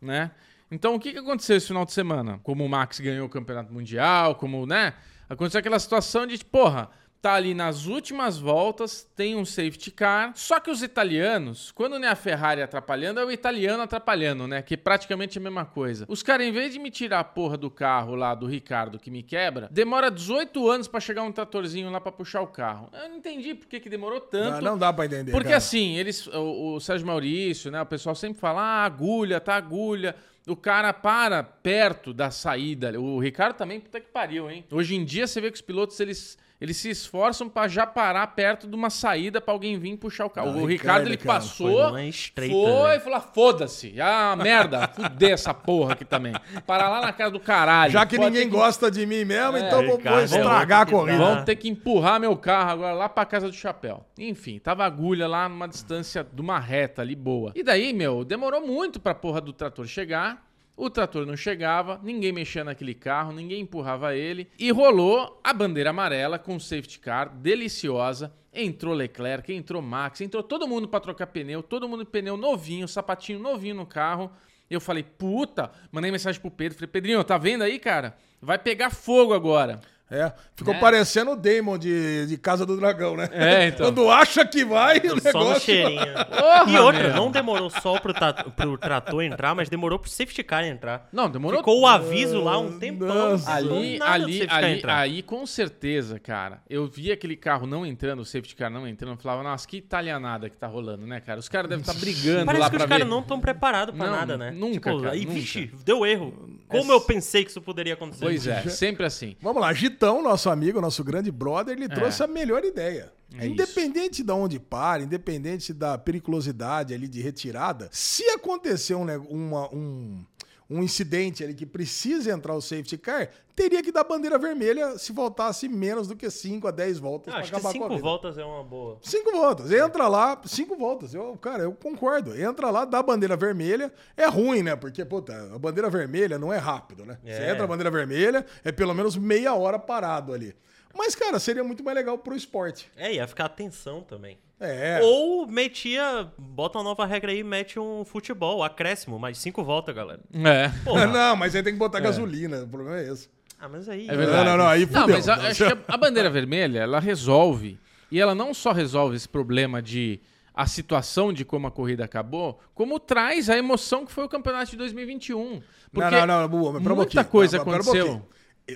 né? 0.00 0.30
Então, 0.70 0.94
o 0.94 1.00
que, 1.00 1.12
que 1.12 1.18
aconteceu 1.18 1.56
esse 1.56 1.66
final 1.66 1.84
de 1.84 1.92
semana? 1.92 2.38
Como 2.44 2.64
o 2.64 2.68
Max 2.68 3.00
ganhou 3.00 3.26
o 3.26 3.28
campeonato 3.28 3.72
mundial, 3.72 4.36
como, 4.36 4.64
né? 4.64 4.94
Aconteceu 5.28 5.58
aquela 5.58 5.78
situação 5.78 6.24
de, 6.24 6.42
porra, 6.44 6.88
tá 7.26 7.34
ali 7.34 7.54
nas 7.54 7.86
últimas 7.86 8.38
voltas, 8.38 9.04
tem 9.16 9.34
um 9.34 9.44
safety 9.44 9.90
car. 9.90 10.30
Só 10.36 10.60
que 10.60 10.70
os 10.70 10.80
italianos, 10.80 11.72
quando 11.72 11.98
não 11.98 12.06
é 12.06 12.10
a 12.12 12.14
Ferrari 12.14 12.62
atrapalhando, 12.62 13.18
é 13.18 13.24
o 13.24 13.32
italiano 13.32 13.82
atrapalhando, 13.82 14.46
né? 14.46 14.62
Que 14.62 14.74
é 14.74 14.76
praticamente 14.76 15.36
a 15.36 15.40
mesma 15.40 15.64
coisa. 15.64 16.04
Os 16.08 16.22
caras, 16.22 16.46
em 16.46 16.52
vez 16.52 16.72
de 16.72 16.78
me 16.78 16.88
tirar 16.88 17.18
a 17.18 17.24
porra 17.24 17.56
do 17.56 17.68
carro 17.68 18.14
lá 18.14 18.32
do 18.32 18.46
Ricardo 18.46 18.96
que 18.96 19.10
me 19.10 19.24
quebra, 19.24 19.68
demora 19.72 20.08
18 20.08 20.70
anos 20.70 20.86
pra 20.86 21.00
chegar 21.00 21.24
um 21.24 21.32
tratorzinho 21.32 21.90
lá 21.90 22.00
pra 22.00 22.12
puxar 22.12 22.42
o 22.42 22.46
carro. 22.46 22.90
Eu 22.92 23.08
não 23.08 23.16
entendi 23.16 23.56
por 23.56 23.66
que, 23.66 23.80
que 23.80 23.90
demorou 23.90 24.20
tanto. 24.20 24.62
Não, 24.62 24.70
não 24.70 24.78
dá 24.78 24.92
pra 24.92 25.06
entender. 25.06 25.32
Porque 25.32 25.48
cara. 25.48 25.56
assim, 25.56 25.96
eles, 25.96 26.28
o, 26.28 26.76
o 26.76 26.80
Sérgio 26.80 27.08
Maurício, 27.08 27.72
né? 27.72 27.82
O 27.82 27.86
pessoal 27.86 28.14
sempre 28.14 28.38
fala, 28.38 28.60
ah, 28.60 28.84
agulha, 28.84 29.40
tá 29.40 29.56
agulha. 29.56 30.14
O 30.46 30.54
cara 30.54 30.92
para 30.92 31.42
perto 31.42 32.14
da 32.14 32.30
saída. 32.30 33.00
O 33.00 33.18
Ricardo 33.18 33.56
também, 33.56 33.80
puta 33.80 34.00
que 34.00 34.06
pariu, 34.06 34.48
hein? 34.48 34.64
Hoje 34.70 34.94
em 34.94 35.04
dia 35.04 35.26
você 35.26 35.40
vê 35.40 35.50
que 35.50 35.56
os 35.56 35.60
pilotos, 35.60 35.98
eles, 35.98 36.38
eles 36.60 36.76
se 36.76 36.88
esforçam 36.90 37.48
pra 37.48 37.68
já 37.68 37.86
parar 37.86 38.26
perto 38.28 38.66
de 38.66 38.74
uma 38.74 38.88
saída 38.88 39.40
pra 39.40 39.52
alguém 39.52 39.78
vir 39.78 39.96
puxar 39.96 40.26
o 40.26 40.30
carro. 40.30 40.58
O 40.62 40.66
Ricardo, 40.66 41.06
ele 41.06 41.16
cara, 41.16 41.40
passou, 41.40 41.90
foi 41.90 42.06
estreita, 42.06 42.54
foi 42.54 42.88
né? 42.90 42.96
e 42.96 43.00
falou, 43.00 43.18
ah, 43.18 43.20
foda-se. 43.20 44.00
Ah, 44.00 44.34
merda, 44.36 44.88
fuder 44.94 45.32
essa 45.32 45.52
porra 45.52 45.92
aqui 45.92 46.04
também. 46.04 46.32
Parar 46.66 46.88
lá 46.88 47.00
na 47.02 47.12
casa 47.12 47.30
do 47.32 47.40
caralho. 47.40 47.92
Já 47.92 48.06
que 48.06 48.16
Pode 48.16 48.30
ninguém 48.30 48.48
que- 48.48 48.56
gosta 48.56 48.90
de 48.90 49.04
mim 49.04 49.24
mesmo, 49.24 49.56
É, 49.56 49.66
então 49.66 49.78
vou, 49.80 49.88
vou 49.88 49.96
Ricardo, 49.98 50.24
estragar 50.24 50.80
a 50.82 50.86
corrida. 50.86 51.18
Vão 51.18 51.44
ter 51.44 51.56
que 51.56 51.68
empurrar 51.68 52.18
meu 52.18 52.36
carro 52.36 52.70
agora 52.70 52.94
lá 52.94 53.08
pra 53.08 53.24
casa 53.26 53.48
do 53.48 53.54
chapéu. 53.54 54.04
Enfim, 54.18 54.58
tava 54.58 54.84
agulha 54.84 55.26
lá 55.28 55.48
numa 55.48 55.68
distância 55.68 56.26
de 56.32 56.40
uma 56.40 56.58
reta 56.58 57.02
ali 57.02 57.14
boa. 57.14 57.52
E 57.54 57.62
daí, 57.62 57.92
meu, 57.92 58.24
demorou 58.24 58.66
muito 58.66 58.98
pra 58.98 59.14
porra 59.14 59.40
do 59.40 59.52
trator 59.52 59.86
chegar. 59.86 60.45
O 60.76 60.90
trator 60.90 61.24
não 61.24 61.36
chegava, 61.36 61.98
ninguém 62.02 62.32
mexia 62.32 62.62
naquele 62.62 62.92
carro, 62.92 63.32
ninguém 63.32 63.62
empurrava 63.62 64.14
ele. 64.14 64.46
E 64.58 64.70
rolou 64.70 65.40
a 65.42 65.52
bandeira 65.54 65.88
amarela 65.88 66.38
com 66.38 66.60
safety 66.60 66.98
car, 66.98 67.34
deliciosa. 67.34 68.30
Entrou 68.52 68.92
Leclerc, 68.92 69.52
entrou 69.52 69.80
Max, 69.80 70.20
entrou 70.20 70.42
todo 70.42 70.68
mundo 70.68 70.86
pra 70.86 71.00
trocar 71.00 71.28
pneu, 71.28 71.62
todo 71.62 71.88
mundo 71.88 72.04
pneu 72.04 72.36
novinho, 72.36 72.86
sapatinho 72.86 73.38
novinho 73.38 73.74
no 73.74 73.86
carro. 73.86 74.30
Eu 74.68 74.80
falei, 74.80 75.02
puta, 75.02 75.70
mandei 75.90 76.10
mensagem 76.10 76.40
pro 76.40 76.50
Pedro, 76.50 76.76
falei, 76.76 76.90
Pedrinho, 76.90 77.24
tá 77.24 77.38
vendo 77.38 77.62
aí, 77.62 77.78
cara? 77.78 78.16
Vai 78.40 78.58
pegar 78.58 78.90
fogo 78.90 79.32
agora. 79.32 79.80
É, 80.10 80.32
ficou 80.54 80.72
É. 80.72 80.78
parecendo 80.78 81.32
o 81.32 81.36
Damon 81.36 81.76
de, 81.76 82.26
de 82.26 82.36
Casa 82.38 82.64
do 82.64 82.76
Dragão, 82.76 83.16
né? 83.16 83.28
É, 83.32 83.66
então. 83.68 83.86
Quando 83.86 84.08
acha 84.08 84.44
que 84.46 84.64
vai, 84.64 84.98
o 84.98 85.20
Só 85.20 85.38
no 85.40 85.44
negócio... 85.46 85.60
cheirinho. 85.62 86.00
Porra, 86.28 86.70
e 86.70 86.78
outra, 86.78 87.02
meu. 87.08 87.16
não 87.16 87.30
demorou 87.30 87.68
só 87.70 87.98
pro, 87.98 88.14
ta- 88.14 88.32
pro 88.32 88.78
trator 88.78 89.22
entrar, 89.24 89.54
mas 89.54 89.68
demorou 89.68 89.98
pro 89.98 90.08
safety 90.08 90.44
car 90.44 90.64
entrar. 90.64 91.08
Não, 91.12 91.28
demorou 91.28 91.58
Ficou 91.58 91.80
o 91.80 91.86
aviso 91.86 92.40
lá 92.40 92.56
um 92.56 92.78
tempão. 92.78 93.08
Nossa. 93.32 93.52
Ali, 93.52 93.98
ali, 94.00 94.32
safety 94.34 94.46
car 94.46 94.56
ali, 94.64 94.76
entrar. 94.78 94.98
aí, 94.98 95.22
com 95.22 95.44
certeza, 95.44 96.20
cara. 96.20 96.62
Eu 96.70 96.86
vi 96.86 97.10
aquele 97.10 97.34
carro 97.36 97.66
não 97.66 97.84
entrando, 97.84 98.20
o 98.20 98.24
safety 98.24 98.54
car 98.54 98.70
não 98.70 98.86
entrando, 98.86 99.14
eu 99.14 99.16
falava, 99.18 99.42
nossa, 99.42 99.66
que 99.66 99.76
italianada 99.78 100.48
que 100.48 100.56
tá 100.56 100.68
rolando, 100.68 101.04
né, 101.04 101.18
cara? 101.20 101.40
Os 101.40 101.48
caras 101.48 101.68
devem 101.68 101.80
estar 101.82 101.94
brigando 101.98 102.46
Parece 102.46 102.60
lá 102.62 102.70
que 102.70 102.76
pra 102.76 102.84
os 102.84 102.88
caras 102.88 103.08
não 103.08 103.20
estão 103.20 103.40
preparados 103.40 103.92
pra 103.96 104.06
Não, 104.06 104.12
nada, 104.16 104.36
né? 104.38 104.52
nunca, 104.52 104.90
Tipo, 104.90 105.02
cara, 105.02 105.14
aí, 105.14 105.22
nunca. 105.24 105.34
vixe, 105.34 105.70
deu 105.84 106.06
erro. 106.06 106.48
Como 106.68 106.92
eu 106.92 107.00
pensei 107.00 107.44
que 107.44 107.50
isso 107.50 107.60
poderia 107.60 107.94
acontecer? 107.94 108.24
Pois 108.24 108.46
é, 108.46 108.62
sempre 108.68 109.04
assim. 109.04 109.34
Vamos 109.40 109.60
lá, 109.60 109.72
Gitão, 109.96 110.22
nosso 110.22 110.50
amigo, 110.50 110.78
nosso 110.80 111.02
grande 111.02 111.30
brother, 111.32 111.74
É. 111.74 111.80
ele 111.80 111.88
trouxe 111.88 112.22
a 112.22 112.26
melhor 112.26 112.64
ideia. 112.64 113.12
isso. 113.34 113.44
independente 113.44 114.22
de 114.22 114.30
onde 114.32 114.58
para, 114.60 115.02
independente 115.02 115.72
da 115.72 115.98
periculosidade 115.98 116.94
ali 116.94 117.08
de 117.08 117.20
retirada, 117.20 117.88
se 117.90 118.22
acontecer 118.30 118.94
um, 118.94 119.04
uma- 119.28 119.68
um, 119.74 120.24
um 120.68 120.82
incidente 120.82 121.44
ali 121.44 121.54
que 121.54 121.64
precisa 121.64 122.30
entrar 122.32 122.54
o 122.54 122.60
safety 122.60 122.98
car, 122.98 123.30
teria 123.54 123.82
que 123.82 123.92
dar 123.92 124.02
bandeira 124.04 124.36
vermelha 124.36 124.98
se 124.98 125.12
voltasse 125.12 125.68
menos 125.68 126.08
do 126.08 126.16
que 126.16 126.28
5 126.28 126.66
a 126.66 126.70
10 126.72 126.98
voltas 126.98 127.32
que 127.34 127.40
acabar 127.40 127.60
com 127.62 127.68
a 127.68 127.72
cinco 127.72 127.84
corrida. 127.86 128.02
voltas 128.02 128.36
é 128.38 128.44
uma 128.44 128.64
boa. 128.64 128.98
Cinco 129.00 129.30
voltas. 129.30 129.70
Entra 129.70 130.08
lá, 130.08 130.40
cinco 130.44 130.76
voltas. 130.76 131.14
Eu, 131.14 131.36
cara, 131.36 131.62
eu 131.62 131.72
concordo. 131.72 132.36
Entra 132.36 132.68
lá, 132.70 132.84
dá 132.84 132.98
a 132.98 133.02
bandeira 133.02 133.36
vermelha. 133.36 133.92
É 134.16 134.26
ruim, 134.26 134.62
né? 134.62 134.74
Porque, 134.74 135.04
puta, 135.04 135.54
a 135.54 135.58
bandeira 135.58 135.88
vermelha 135.88 136.38
não 136.38 136.52
é 136.52 136.58
rápido, 136.58 137.06
né? 137.06 137.16
Você 137.22 137.30
É. 137.30 137.50
entra 137.52 137.64
a 137.64 137.66
bandeira 137.66 137.90
vermelha, 137.90 138.44
é 138.64 138.72
pelo 138.72 138.92
menos 138.92 139.16
meia 139.16 139.54
hora 139.54 139.78
parado 139.78 140.32
ali. 140.32 140.54
Mas, 140.96 141.14
cara, 141.14 141.38
seria 141.38 141.62
muito 141.62 141.84
mais 141.84 141.96
legal 141.96 142.18
pro 142.18 142.34
esporte. 142.34 142.90
É, 142.96 143.14
ia 143.14 143.26
ficar 143.26 143.44
atenção 143.46 144.02
também. 144.02 144.38
É. 144.58 145.00
Ou 145.02 145.46
metia, 145.46 146.28
bota 146.38 146.78
uma 146.78 146.84
nova 146.84 147.04
regra 147.04 147.30
aí, 147.30 147.44
mete 147.44 147.78
um 147.78 148.04
futebol, 148.04 148.64
acréscimo, 148.64 149.18
mais 149.18 149.36
cinco 149.38 149.62
voltas, 149.62 149.94
galera. 149.94 150.20
É. 150.32 150.70
Porra. 150.82 151.06
Não, 151.12 151.36
mas 151.36 151.54
aí 151.54 151.62
tem 151.62 151.74
que 151.74 151.78
botar 151.78 152.00
gasolina. 152.00 152.62
O 152.62 152.68
problema 152.68 152.98
é 152.98 153.12
esse. 153.12 153.28
Ah, 153.60 153.68
mas 153.68 153.88
aí... 153.88 154.08
É 154.08 154.16
verdade. 154.16 154.44
Não, 154.44 154.56
não, 154.56 154.64
não, 154.64 154.66
aí 154.70 154.84
Não, 154.86 155.00
fudeu. 155.02 155.16
mas 155.16 155.28
a- 155.28 155.34
acho 155.48 155.66
que 155.66 155.72
a, 155.72 155.78
a 155.88 155.96
bandeira 155.96 156.28
vermelha, 156.28 156.80
ela 156.80 157.00
resolve. 157.00 157.78
E 158.10 158.20
ela 158.20 158.34
não 158.34 158.52
só 158.52 158.70
resolve 158.72 159.16
esse 159.16 159.28
problema 159.28 159.80
de 159.82 160.20
a 160.54 160.66
situação 160.66 161.32
de 161.32 161.44
como 161.44 161.66
a 161.66 161.70
corrida 161.70 162.04
acabou, 162.04 162.58
como 162.74 162.98
traz 162.98 163.50
a 163.50 163.56
emoção 163.56 164.06
que 164.06 164.12
foi 164.12 164.24
o 164.24 164.28
campeonato 164.28 164.70
de 164.70 164.76
2021. 164.78 165.60
Porque 165.92 166.10
não, 166.10 166.26
não, 166.26 166.48
não, 166.48 166.80
pera 166.80 166.92
um 166.92 166.96
muita 166.96 167.24
coisa 167.24 167.58
Não, 167.58 167.66
um 167.66 167.70
aconteceu. 167.70 168.28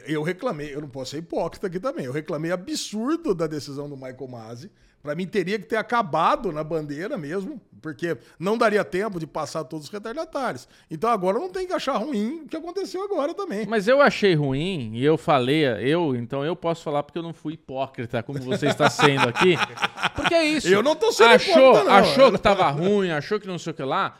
Eu- 0.06 0.22
reclamei, 0.22 0.72
eu 0.74 0.80
não 0.80 0.88
posso 0.88 1.12
ser 1.12 1.18
hipócrita 1.18 1.66
aqui 1.66 1.80
também. 1.80 2.04
Eu 2.06 2.12
reclamei 2.12 2.52
absurdo 2.52 3.34
da 3.34 3.46
decisão 3.46 3.88
do 3.88 3.96
Michael 3.96 4.28
Masi. 4.28 4.70
Pra 5.02 5.14
mim, 5.14 5.26
teria 5.26 5.58
que 5.58 5.64
ter 5.64 5.76
acabado 5.76 6.52
na 6.52 6.62
bandeira 6.62 7.16
mesmo, 7.16 7.58
porque 7.80 8.18
não 8.38 8.58
daria 8.58 8.84
tempo 8.84 9.18
de 9.18 9.26
passar 9.26 9.64
todos 9.64 9.86
os 9.86 9.90
retardatários. 9.92 10.68
Então 10.90 11.08
agora 11.08 11.38
não 11.38 11.48
tem 11.48 11.66
que 11.66 11.72
achar 11.72 11.96
ruim 11.96 12.42
o 12.42 12.46
que 12.46 12.54
aconteceu 12.56 13.02
agora 13.02 13.32
também. 13.32 13.66
Mas 13.66 13.88
eu 13.88 14.02
achei 14.02 14.34
ruim 14.34 14.90
e 14.94 15.02
eu 15.02 15.16
falei, 15.16 15.64
eu, 15.80 16.14
então 16.14 16.44
eu 16.44 16.54
posso 16.54 16.82
falar 16.84 17.02
porque 17.02 17.18
eu 17.18 17.22
não 17.22 17.32
fui 17.32 17.54
hipócrita, 17.54 18.22
como 18.22 18.38
você 18.40 18.66
está 18.66 18.90
sendo 18.90 19.26
aqui. 19.28 19.56
Porque 20.14 20.34
é 20.34 20.44
isso. 20.44 20.68
Eu 20.68 20.82
não 20.82 20.94
tô 20.94 21.10
sendo 21.10 21.30
achou, 21.30 21.52
hipócrita, 21.54 21.84
não. 21.84 21.92
Achou 21.94 22.32
que 22.32 22.38
tava 22.38 22.68
ruim, 22.68 23.10
achou 23.10 23.40
que 23.40 23.46
não 23.46 23.58
sei 23.58 23.70
o 23.70 23.74
que 23.74 23.82
lá. 23.82 24.18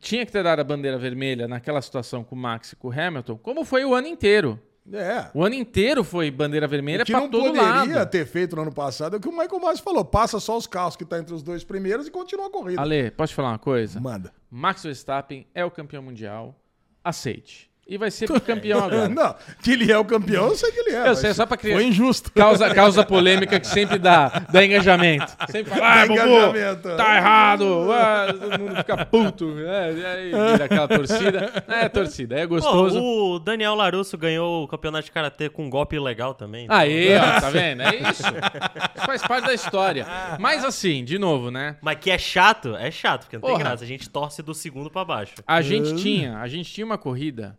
Tinha 0.00 0.26
que 0.26 0.32
ter 0.32 0.42
dado 0.44 0.60
a 0.60 0.64
bandeira 0.64 0.98
vermelha 0.98 1.48
naquela 1.48 1.80
situação 1.80 2.22
com 2.22 2.34
o 2.34 2.38
Max 2.38 2.72
e 2.72 2.76
com 2.76 2.88
o 2.88 2.92
Hamilton, 2.92 3.38
como 3.38 3.64
foi 3.64 3.84
o 3.86 3.94
ano 3.94 4.06
inteiro. 4.06 4.60
É. 4.92 5.30
O 5.34 5.44
ano 5.44 5.54
inteiro 5.54 6.02
foi 6.02 6.30
bandeira 6.30 6.66
vermelha 6.66 7.02
O 7.02 7.06
que 7.06 7.12
não 7.12 7.28
todo 7.30 7.46
poderia 7.46 7.84
lado. 7.96 8.10
ter 8.10 8.26
feito 8.26 8.56
no 8.56 8.62
ano 8.62 8.72
passado 8.72 9.14
é 9.14 9.18
o 9.18 9.20
que 9.20 9.28
o 9.28 9.32
Michael 9.32 9.60
Masi 9.60 9.80
falou. 9.82 10.04
Passa 10.04 10.40
só 10.40 10.56
os 10.56 10.66
carros 10.66 10.96
que 10.96 11.04
tá 11.04 11.18
entre 11.18 11.34
os 11.34 11.42
dois 11.42 11.62
primeiros 11.62 12.06
e 12.06 12.10
continua 12.10 12.46
a 12.46 12.50
corrida. 12.50 12.80
Ale, 12.80 13.10
posso 13.12 13.32
te 13.32 13.36
falar 13.36 13.50
uma 13.50 13.58
coisa? 13.58 14.00
Manda. 14.00 14.32
Max 14.50 14.82
Verstappen 14.82 15.46
é 15.54 15.64
o 15.64 15.70
campeão 15.70 16.02
mundial. 16.02 16.58
Aceite. 17.04 17.69
E 17.90 17.98
vai 17.98 18.08
ser 18.08 18.28
campeão 18.40 18.84
agora. 18.84 19.08
Não, 19.10 19.34
que 19.60 19.72
ele 19.72 19.90
é 19.90 19.98
o 19.98 20.04
campeão, 20.04 20.46
eu 20.46 20.54
sei 20.54 20.70
que 20.70 20.78
ele 20.78 20.94
é. 20.94 21.08
Eu 21.08 21.16
sei, 21.16 21.30
é 21.30 21.34
só 21.34 21.44
pra 21.44 21.56
criar- 21.56 21.74
Foi 21.74 21.84
injusto. 21.84 22.30
Causa, 22.30 22.70
causa 22.72 23.04
polêmica 23.04 23.58
que 23.58 23.66
sempre 23.66 23.98
dá, 23.98 24.28
dá 24.48 24.64
engajamento. 24.64 25.26
Sempre 25.50 25.72
fala, 25.74 25.80
Dá 25.80 26.02
ah, 26.02 26.06
Bubu, 26.06 26.20
engajamento." 26.20 26.96
tá 26.96 27.16
errado, 27.16 27.92
ah, 27.92 28.26
todo 28.32 28.58
mundo 28.60 28.76
fica 28.76 29.04
puto. 29.04 29.58
É, 29.66 29.92
e 29.92 30.06
aí 30.06 30.26
vira 30.52 30.64
aquela 30.66 30.86
torcida. 30.86 31.64
É 31.66 31.88
torcida, 31.88 32.36
é 32.38 32.42
Pô, 32.46 32.54
gostoso. 32.54 33.02
o 33.02 33.40
Daniel 33.40 33.74
Larusso 33.74 34.16
ganhou 34.16 34.62
o 34.62 34.68
campeonato 34.68 35.06
de 35.06 35.10
karatê 35.10 35.48
com 35.48 35.64
um 35.64 35.70
golpe 35.70 35.96
ilegal 35.96 36.32
também. 36.32 36.66
Aí, 36.68 37.16
ó, 37.16 37.40
tá 37.40 37.50
vendo? 37.50 37.82
É 37.82 37.96
isso. 37.96 38.22
Isso 38.22 39.04
faz 39.04 39.22
parte 39.22 39.46
da 39.46 39.54
história. 39.54 40.06
Mas 40.38 40.64
assim, 40.64 41.04
de 41.04 41.18
novo, 41.18 41.50
né? 41.50 41.76
Mas 41.82 41.98
que 41.98 42.08
é 42.08 42.18
chato, 42.18 42.76
é 42.76 42.88
chato, 42.92 43.22
porque 43.22 43.36
não 43.36 43.42
tem 43.42 43.50
Porra. 43.50 43.64
graça. 43.64 43.82
A 43.82 43.86
gente 43.86 44.08
torce 44.08 44.44
do 44.44 44.54
segundo 44.54 44.88
pra 44.88 45.04
baixo. 45.04 45.34
A 45.44 45.60
gente 45.60 45.96
tinha, 45.96 46.38
a 46.38 46.46
gente 46.46 46.72
tinha 46.72 46.86
uma 46.86 46.96
corrida 46.96 47.58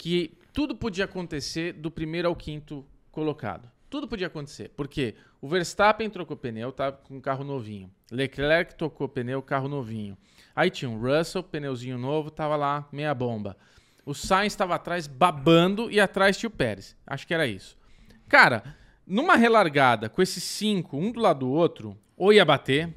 que 0.00 0.32
tudo 0.50 0.74
podia 0.74 1.04
acontecer 1.04 1.74
do 1.74 1.90
primeiro 1.90 2.26
ao 2.26 2.34
quinto 2.34 2.86
colocado. 3.12 3.70
Tudo 3.90 4.08
podia 4.08 4.28
acontecer. 4.28 4.70
Porque 4.74 5.14
o 5.42 5.46
Verstappen 5.46 6.08
trocou 6.08 6.38
pneu, 6.38 6.72
tava 6.72 6.96
com 6.96 7.18
um 7.18 7.20
carro 7.20 7.44
novinho. 7.44 7.90
Leclerc 8.10 8.76
trocou 8.76 9.06
pneu, 9.06 9.42
carro 9.42 9.68
novinho. 9.68 10.16
Aí 10.56 10.70
tinha 10.70 10.90
o 10.90 10.98
Russell, 10.98 11.42
pneuzinho 11.42 11.98
novo, 11.98 12.30
tava 12.30 12.56
lá, 12.56 12.88
meia 12.90 13.12
bomba. 13.12 13.58
O 14.06 14.14
Sainz 14.14 14.54
estava 14.54 14.74
atrás 14.74 15.06
babando 15.06 15.90
e 15.90 16.00
atrás 16.00 16.38
tinha 16.38 16.48
o 16.48 16.52
Pérez. 16.52 16.96
Acho 17.06 17.26
que 17.26 17.34
era 17.34 17.46
isso. 17.46 17.76
Cara, 18.26 18.74
numa 19.06 19.36
relargada 19.36 20.08
com 20.08 20.22
esses 20.22 20.42
cinco, 20.42 20.96
um 20.96 21.12
do 21.12 21.20
lado 21.20 21.40
do 21.40 21.50
outro, 21.50 21.94
ou 22.16 22.32
ia 22.32 22.44
bater, 22.44 22.88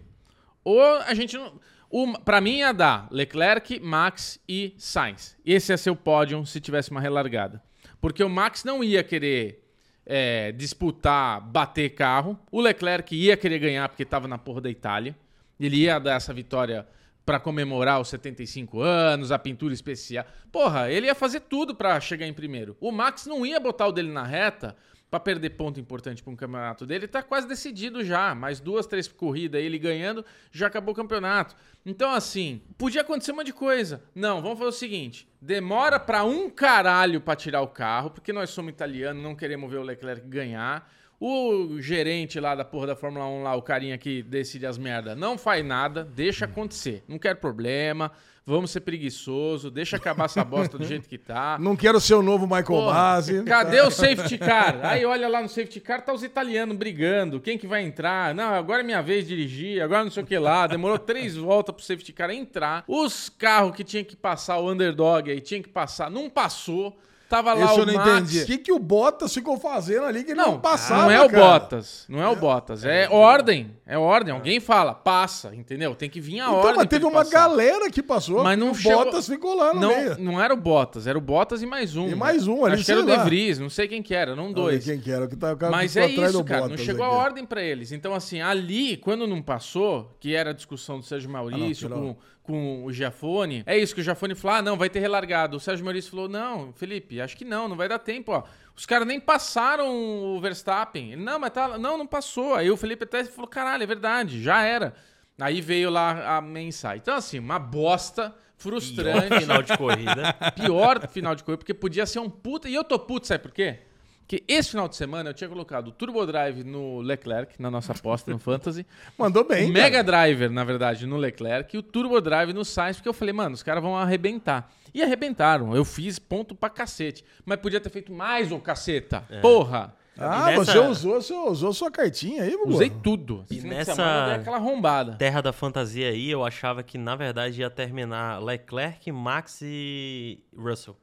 ou 0.63 0.81
a 0.81 1.13
gente 1.13 1.35
não. 1.35 1.59
O, 1.95 2.11
pra 2.11 2.41
mim 2.41 2.57
ia 2.57 2.73
dar 2.73 3.07
Leclerc, 3.11 3.79
Max 3.79 4.39
e 4.49 4.73
Sainz. 4.79 5.37
Esse 5.45 5.71
ia 5.71 5.77
ser 5.77 5.91
o 5.91 5.95
pódio 5.95 6.43
se 6.43 6.59
tivesse 6.59 6.89
uma 6.89 6.99
relargada. 6.99 7.61
Porque 8.01 8.23
o 8.23 8.29
Max 8.29 8.63
não 8.63 8.83
ia 8.83 9.03
querer 9.03 9.63
é, 10.03 10.51
disputar, 10.53 11.39
bater 11.39 11.91
carro. 11.91 12.39
O 12.51 12.59
Leclerc 12.59 13.15
ia 13.15 13.37
querer 13.37 13.59
ganhar 13.59 13.87
porque 13.87 14.01
estava 14.01 14.27
na 14.27 14.39
porra 14.39 14.61
da 14.61 14.71
Itália. 14.71 15.15
Ele 15.59 15.81
ia 15.81 15.99
dar 15.99 16.15
essa 16.15 16.33
vitória 16.33 16.87
pra 17.23 17.39
comemorar 17.39 18.01
os 18.01 18.07
75 18.07 18.81
anos, 18.81 19.31
a 19.31 19.37
pintura 19.37 19.71
especial. 19.71 20.25
Porra, 20.51 20.89
ele 20.91 21.05
ia 21.05 21.13
fazer 21.13 21.41
tudo 21.41 21.75
pra 21.75 21.99
chegar 21.99 22.25
em 22.25 22.33
primeiro. 22.33 22.75
O 22.81 22.91
Max 22.91 23.27
não 23.27 23.45
ia 23.45 23.59
botar 23.59 23.85
o 23.85 23.91
dele 23.91 24.11
na 24.11 24.23
reta 24.23 24.75
pra 25.13 25.19
perder 25.19 25.51
ponto 25.51 25.79
importante 25.79 26.23
para 26.23 26.33
um 26.33 26.35
campeonato 26.35 26.87
dele. 26.87 27.07
Tá 27.07 27.21
quase 27.21 27.47
decidido 27.47 28.03
já. 28.03 28.33
Mais 28.33 28.59
duas, 28.59 28.87
três 28.87 29.07
corridas 29.07 29.61
ele 29.61 29.77
ganhando, 29.77 30.25
já 30.51 30.65
acabou 30.65 30.91
o 30.91 30.95
campeonato. 30.95 31.55
Então, 31.85 32.11
assim, 32.11 32.63
podia 32.79 33.01
acontecer 33.01 33.31
uma 33.31 33.43
de 33.43 33.53
coisa. 33.53 34.01
Não, 34.15 34.41
vamos 34.41 34.57
fazer 34.57 34.69
o 34.69 34.71
seguinte: 34.71 35.27
demora 35.39 35.99
pra 35.99 36.23
um 36.23 36.49
caralho 36.49 37.21
pra 37.21 37.35
tirar 37.35 37.61
o 37.61 37.67
carro, 37.67 38.09
porque 38.09 38.33
nós 38.33 38.49
somos 38.49 38.71
italianos, 38.71 39.21
não 39.21 39.35
queremos 39.35 39.69
ver 39.69 39.77
o 39.77 39.83
Leclerc 39.83 40.27
ganhar. 40.27 40.91
O 41.25 41.79
gerente 41.79 42.37
lá 42.37 42.53
da 42.53 42.65
porra 42.65 42.87
da 42.87 42.95
Fórmula 42.97 43.25
1, 43.25 43.43
lá, 43.43 43.55
o 43.55 43.61
carinha 43.61 43.97
que 43.97 44.21
decide 44.21 44.65
as 44.65 44.77
merda, 44.77 45.15
não 45.15 45.37
faz 45.37 45.65
nada, 45.65 46.03
deixa 46.03 46.43
acontecer. 46.43 47.01
Não 47.07 47.17
quero 47.17 47.37
problema, 47.37 48.11
vamos 48.45 48.71
ser 48.71 48.81
preguiçoso, 48.81 49.71
deixa 49.71 49.95
acabar 49.95 50.25
essa 50.25 50.43
bosta 50.43 50.77
do 50.77 50.83
jeito 50.83 51.07
que 51.07 51.17
tá. 51.17 51.57
Não 51.61 51.77
quero 51.77 51.97
ser 52.01 52.15
o 52.15 52.21
novo 52.21 52.45
Michael 52.45 52.65
Porra, 52.65 52.93
Masi. 52.93 53.41
Cadê 53.43 53.79
o 53.79 53.89
safety 53.89 54.37
car? 54.37 54.81
Aí 54.83 55.05
olha 55.05 55.29
lá 55.29 55.41
no 55.41 55.47
safety 55.47 55.79
car, 55.79 56.03
tá 56.03 56.11
os 56.11 56.23
italianos 56.23 56.75
brigando. 56.75 57.39
Quem 57.39 57.57
que 57.57 57.67
vai 57.67 57.83
entrar? 57.83 58.35
Não, 58.35 58.53
agora 58.53 58.81
é 58.81 58.83
minha 58.83 59.01
vez 59.01 59.25
de 59.25 59.33
dirigir, 59.33 59.81
agora 59.81 60.03
não 60.03 60.11
sei 60.11 60.23
o 60.23 60.25
que 60.25 60.37
lá. 60.37 60.67
Demorou 60.67 60.99
três 60.99 61.37
voltas 61.37 61.73
pro 61.73 61.85
safety 61.85 62.11
car 62.11 62.31
entrar. 62.31 62.83
Os 62.85 63.29
carros 63.29 63.73
que 63.77 63.85
tinha 63.85 64.03
que 64.03 64.17
passar, 64.17 64.57
o 64.57 64.69
underdog 64.69 65.31
aí, 65.31 65.39
tinha 65.39 65.63
que 65.63 65.69
passar, 65.69 66.11
não 66.11 66.29
passou. 66.29 66.99
Tava 67.33 67.53
lá 67.55 67.65
Isso 67.65 67.75
o 67.75 67.79
eu 67.79 67.85
não 67.87 67.93
Max. 67.95 68.09
entendi. 68.11 68.41
O 68.43 68.45
que, 68.45 68.57
que 68.59 68.71
o 68.71 68.77
Bottas 68.77 69.33
ficou 69.33 69.57
fazendo 69.59 70.05
ali 70.05 70.23
que 70.23 70.31
ele 70.33 70.39
não, 70.39 70.51
Não, 70.51 70.59
passava, 70.59 71.03
não 71.05 71.11
é 71.11 71.19
o 71.23 71.27
cara? 71.29 71.43
Bottas. 71.43 72.05
Não 72.07 72.21
é 72.21 72.27
o 72.27 72.35
Bottas. 72.35 72.85
É 72.85 73.09
ordem. 73.09 73.75
É 73.87 73.97
ordem. 73.97 74.31
Alguém 74.33 74.59
fala, 74.59 74.93
passa, 74.93 75.53
entendeu? 75.55 75.95
Tem 75.95 76.07
que 76.09 76.21
vir 76.21 76.39
a 76.41 76.43
Então, 76.45 76.55
ordem. 76.57 76.75
mas 76.75 76.87
teve 76.87 77.05
uma 77.05 77.23
passar. 77.23 77.31
galera 77.31 77.89
que 77.89 78.03
passou. 78.03 78.43
Mas 78.43 78.57
não 78.59 78.69
o 78.69 78.75
chegou- 78.75 79.05
Bottas 79.05 79.25
ficou 79.27 79.55
lá 79.55 79.73
no 79.73 79.79
Não, 79.81 79.89
meio. 79.89 80.19
não 80.19 80.39
era 80.39 80.53
o 80.53 80.57
Bottas, 80.57 81.07
era 81.07 81.17
o 81.17 81.21
Bottas 81.21 81.63
e 81.63 81.65
mais 81.65 81.95
um. 81.95 82.07
E 82.07 82.13
mais 82.13 82.45
um 82.47 82.65
ali, 82.65 82.75
Acho 82.75 82.85
que 82.85 82.91
era 82.91 83.01
o. 83.01 83.05
De 83.05 83.17
Vries, 83.23 83.57
não 83.57 83.69
sei 83.69 83.87
quem 83.87 84.03
que 84.03 84.13
era, 84.13 84.35
não 84.35 84.53
dois. 84.53 84.85
Quem 84.85 84.99
que 84.99 85.11
era? 85.11 85.27
Que 85.27 85.35
tá, 85.35 85.53
o 85.53 85.57
cara 85.57 85.71
Mas 85.71 85.97
é 85.97 86.05
atrás 86.05 86.29
isso, 86.29 86.37
do 86.37 86.43
cara. 86.45 86.61
Não 86.61 86.67
Bottas 86.69 86.85
chegou 86.85 87.03
aqui. 87.05 87.15
a 87.15 87.17
ordem 87.17 87.45
pra 87.45 87.63
eles. 87.63 87.91
Então, 87.91 88.13
assim, 88.13 88.41
ali, 88.41 88.95
quando 88.97 89.25
não 89.25 89.41
passou, 89.41 90.15
que 90.19 90.35
era 90.35 90.51
a 90.51 90.53
discussão 90.53 90.99
do 90.99 91.05
Sérgio 91.05 91.29
Maurício 91.31 91.87
Ah, 91.87 91.89
não, 91.89 91.97
com, 91.97 92.15
com 92.43 92.83
o 92.83 92.91
Giafone, 92.91 93.63
é 93.65 93.77
isso 93.77 93.95
que 93.95 94.01
o 94.01 94.03
Giafone 94.03 94.35
falou: 94.35 94.57
ah, 94.57 94.61
não, 94.61 94.77
vai 94.77 94.89
ter 94.89 94.99
relargado. 94.99 95.57
O 95.57 95.59
Sérgio 95.59 95.85
Maurício 95.85 96.11
falou: 96.11 96.27
não, 96.27 96.73
Felipe, 96.73 97.21
acho 97.21 97.37
que 97.37 97.45
não, 97.45 97.67
não 97.67 97.75
vai 97.75 97.87
dar 97.87 97.99
tempo, 97.99 98.33
ó. 98.33 98.43
Os 98.75 98.85
caras 98.85 99.07
nem 99.07 99.19
passaram 99.19 99.87
o 100.35 100.39
Verstappen. 100.41 101.13
Ele, 101.13 101.23
não, 101.23 101.39
mas 101.39 101.51
tá. 101.51 101.77
Não, 101.77 101.97
não 101.97 102.07
passou. 102.07 102.55
Aí 102.55 102.69
o 102.69 102.77
Felipe 102.77 103.05
até 103.05 103.23
falou: 103.23 103.47
caralho, 103.47 103.83
é 103.83 103.87
verdade, 103.87 104.43
já 104.43 104.61
era. 104.63 104.93
Aí 105.39 105.61
veio 105.61 105.89
lá 105.89 106.37
a 106.37 106.41
mensagem. 106.41 106.99
Então, 106.99 107.15
assim, 107.15 107.39
uma 107.39 107.57
bosta. 107.57 108.35
Frustrante. 108.55 109.39
Final 109.39 109.61
de 109.61 109.77
corrida. 109.77 110.33
Pior 110.55 111.07
final 111.09 111.35
de 111.35 111.43
corrida, 111.43 111.57
porque 111.57 111.73
podia 111.73 112.05
ser 112.05 112.19
um 112.19 112.29
puta. 112.29 112.69
E 112.69 112.75
eu 112.75 112.83
tô 112.83 112.97
puto, 112.97 113.27
sabe 113.27 113.43
por 113.43 113.51
quê? 113.51 113.79
Porque 114.23 114.43
esse 114.47 114.69
final 114.71 114.87
de 114.87 114.95
semana 114.95 115.29
eu 115.29 115.33
tinha 115.33 115.49
colocado 115.49 115.89
o 115.89 115.91
Turbo 115.91 116.25
Drive 116.25 116.63
no 116.63 117.01
Leclerc, 117.01 117.61
na 117.61 117.69
nossa 117.69 117.91
aposta 117.91 118.31
no 118.31 118.39
Fantasy. 118.39 118.85
Mandou 119.17 119.43
bem. 119.43 119.69
o 119.69 119.73
cara. 119.73 119.83
Mega 119.83 120.03
Driver, 120.03 120.49
na 120.49 120.63
verdade, 120.63 121.05
no 121.05 121.17
Leclerc. 121.17 121.75
E 121.75 121.77
o 121.77 121.83
Turbo 121.83 122.19
Drive 122.21 122.53
no 122.53 122.63
Sainz, 122.63 122.95
porque 122.97 123.09
eu 123.09 123.13
falei, 123.13 123.33
mano, 123.33 123.53
os 123.53 123.61
caras 123.61 123.83
vão 123.83 123.95
arrebentar. 123.97 124.71
E 124.93 125.03
arrebentaram. 125.03 125.75
Eu 125.75 125.83
fiz 125.83 126.17
ponto 126.19 126.55
pra 126.55 126.69
cacete. 126.69 127.23
Mas 127.45 127.59
podia 127.59 127.79
ter 127.81 127.89
feito 127.89 128.11
mais, 128.13 128.51
ô 128.51 128.59
caceta. 128.59 129.23
Porra! 129.41 129.93
Ah, 130.15 130.45
nessa- 130.45 130.65
você 130.73 130.77
usou, 130.77 131.21
você 131.21 131.33
usou 131.33 131.73
sua 131.73 131.89
cartinha 131.89 132.43
aí, 132.43 132.51
Bubu? 132.55 132.75
Usei 132.75 132.89
tudo. 132.91 133.43
E 133.49 133.57
Esse 133.57 133.67
nessa- 133.67 134.35
aquela 134.35 134.57
arrombada. 134.57 135.15
Terra 135.15 135.41
da 135.41 135.51
Fantasia 135.51 136.09
aí, 136.09 136.29
eu 136.29 136.45
achava 136.45 136.83
que 136.83 136.99
na 136.99 137.15
verdade 137.15 137.61
ia 137.61 137.69
terminar 137.69 138.39
Leclerc, 138.41 139.11
Max 139.11 139.59
e 139.63 140.39
Russell. 140.55 140.95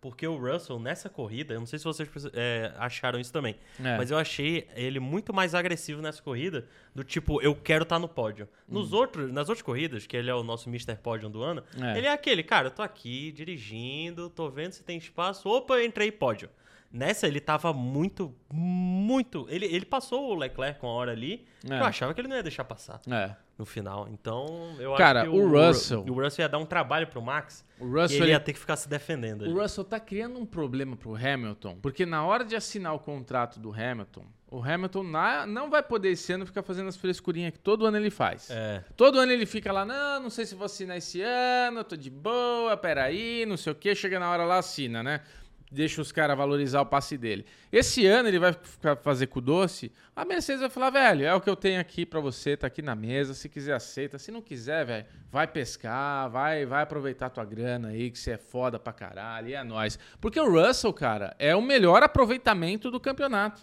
Porque 0.00 0.24
o 0.28 0.36
Russell, 0.36 0.78
nessa 0.78 1.08
corrida, 1.08 1.54
eu 1.54 1.58
não 1.58 1.66
sei 1.66 1.76
se 1.78 1.84
vocês 1.84 2.08
é, 2.32 2.72
acharam 2.78 3.18
isso 3.18 3.32
também, 3.32 3.56
É. 3.82 3.96
mas 3.96 4.12
eu 4.12 4.16
achei 4.18 4.68
ele 4.76 5.00
muito 5.00 5.34
mais 5.34 5.56
agressivo 5.56 6.00
nessa 6.00 6.22
corrida, 6.22 6.68
do 6.94 7.02
tipo, 7.02 7.42
eu 7.42 7.52
quero 7.56 7.82
estar 7.82 7.98
no 7.98 8.08
pódio. 8.08 8.48
Nos 8.68 8.92
outros, 8.92 9.32
nas 9.32 9.48
outras 9.48 9.62
corridas, 9.62 10.06
que 10.06 10.16
ele 10.16 10.30
é 10.30 10.34
o 10.34 10.44
nosso 10.44 10.68
Mr. 10.68 10.94
Pódio 10.96 11.28
do 11.28 11.42
ano, 11.42 11.64
É. 11.82 11.98
ele 11.98 12.06
é 12.06 12.12
aquele, 12.12 12.44
cara, 12.44 12.68
eu 12.68 12.70
tô 12.70 12.80
aqui 12.80 13.32
dirigindo, 13.32 14.30
tô 14.30 14.48
vendo 14.48 14.70
se 14.72 14.84
tem 14.84 14.96
espaço, 14.98 15.48
opa, 15.48 15.82
entrei 15.82 16.12
pódio. 16.12 16.48
Nessa 16.92 17.26
ele 17.26 17.40
tava 17.40 17.72
muito, 17.72 18.34
muito. 18.50 19.46
Ele, 19.50 19.66
ele 19.66 19.84
passou 19.84 20.30
o 20.30 20.34
Leclerc 20.34 20.82
uma 20.82 20.92
hora 20.92 21.12
ali, 21.12 21.44
É. 21.68 21.74
eu 21.80 21.84
achava 21.84 22.14
que 22.14 22.20
ele 22.20 22.28
não 22.28 22.36
ia 22.36 22.42
deixar 22.42 22.64
passar 22.64 23.00
É. 23.10 23.34
no 23.58 23.66
final. 23.66 24.08
Então, 24.08 24.76
eu 24.78 24.94
Cara, 24.94 25.22
acho 25.22 25.30
que 25.30 25.36
o 25.36 25.48
Russell- 25.50 26.04
O 26.08 26.12
Russell 26.12 26.44
ia 26.44 26.48
dar 26.48 26.58
um 26.58 26.64
trabalho 26.64 27.08
pro 27.08 27.20
Max. 27.20 27.64
O 27.80 27.84
e 27.86 27.90
Russell, 28.00 28.16
ele 28.18 28.24
ele- 28.26 28.32
ia 28.32 28.40
ter 28.40 28.52
que 28.52 28.58
ficar 28.58 28.76
se 28.76 28.88
defendendo. 28.88 29.42
ali. 29.44 29.52
O 29.52 29.60
Russell 29.60 29.84
tá 29.84 29.98
criando 29.98 30.38
um 30.38 30.46
problema 30.46 30.96
pro 30.96 31.14
Hamilton, 31.16 31.78
porque 31.82 32.06
na 32.06 32.24
hora 32.24 32.44
de 32.44 32.54
assinar 32.54 32.94
o 32.94 32.98
contrato 33.00 33.58
do 33.58 33.72
Hamilton, 33.72 34.24
o 34.50 34.62
Hamilton 34.62 35.02
na- 35.02 35.44
não 35.46 35.68
vai 35.68 35.82
poder 35.82 36.10
esse 36.10 36.32
ano 36.32 36.46
ficar 36.46 36.62
fazendo 36.62 36.88
as 36.88 36.96
frescurinhas 36.96 37.52
que 37.52 37.58
todo 37.58 37.84
ano 37.84 37.96
ele 37.96 38.10
faz. 38.10 38.48
É. 38.50 38.84
Todo 38.96 39.18
ano 39.18 39.32
ele 39.32 39.44
fica 39.44 39.72
lá, 39.72 39.84
não, 39.84 40.20
não 40.22 40.30
sei 40.30 40.46
se 40.46 40.54
vou 40.54 40.64
assinar 40.64 40.96
esse 40.96 41.20
ano, 41.20 41.82
tô 41.82 41.96
de 41.96 42.10
boa, 42.10 42.76
peraí, 42.76 43.44
não 43.44 43.56
sei 43.56 43.72
o 43.72 43.74
que, 43.74 43.92
chega 43.94 44.18
na 44.20 44.30
hora 44.30 44.44
lá, 44.44 44.58
assina, 44.58 45.02
né? 45.02 45.20
Deixa 45.70 46.00
os 46.00 46.10
caras 46.10 46.36
valorizar 46.36 46.80
o 46.80 46.86
passe 46.86 47.18
dele. 47.18 47.44
Esse 47.70 48.06
ano 48.06 48.28
ele 48.28 48.38
vai 48.38 48.54
ficar 48.54 48.96
fazer 48.96 49.26
com 49.26 49.38
o 49.38 49.42
doce, 49.42 49.92
a 50.16 50.24
Mercedes 50.24 50.62
vai 50.62 50.70
falar, 50.70 50.90
velho, 50.90 51.26
é 51.26 51.34
o 51.34 51.40
que 51.40 51.50
eu 51.50 51.56
tenho 51.56 51.78
aqui 51.78 52.06
pra 52.06 52.20
você, 52.20 52.56
tá 52.56 52.66
aqui 52.66 52.80
na 52.80 52.94
mesa, 52.94 53.34
se 53.34 53.48
quiser 53.48 53.74
aceita, 53.74 54.18
se 54.18 54.30
não 54.30 54.40
quiser, 54.40 54.86
velho, 54.86 55.06
vai 55.30 55.46
pescar, 55.46 56.30
vai, 56.30 56.64
vai 56.64 56.82
aproveitar 56.82 57.28
tua 57.28 57.44
grana 57.44 57.88
aí, 57.88 58.10
que 58.10 58.18
você 58.18 58.32
é 58.32 58.38
foda 58.38 58.78
pra 58.78 58.92
caralho, 58.94 59.48
e 59.48 59.54
é 59.54 59.62
nóis. 59.62 59.98
Porque 60.20 60.40
o 60.40 60.50
Russell, 60.50 60.92
cara, 60.92 61.36
é 61.38 61.54
o 61.54 61.60
melhor 61.60 62.02
aproveitamento 62.02 62.90
do 62.90 62.98
campeonato. 62.98 63.60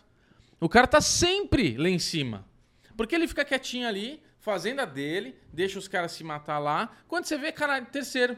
O 0.59 0.69
cara 0.69 0.85
tá 0.85 1.01
sempre 1.01 1.75
lá 1.75 1.89
em 1.89 1.99
cima. 1.99 2.45
Porque 2.95 3.15
ele 3.15 3.27
fica 3.27 3.43
quietinho 3.43 3.87
ali, 3.87 4.21
fazendo 4.39 4.79
a 4.79 4.85
dele, 4.85 5.35
deixa 5.51 5.79
os 5.79 5.87
caras 5.87 6.11
se 6.11 6.23
matar 6.23 6.59
lá. 6.59 6.91
Quando 7.07 7.25
você 7.25 7.37
vê, 7.37 7.51
caralho, 7.51 7.87
terceiro. 7.87 8.37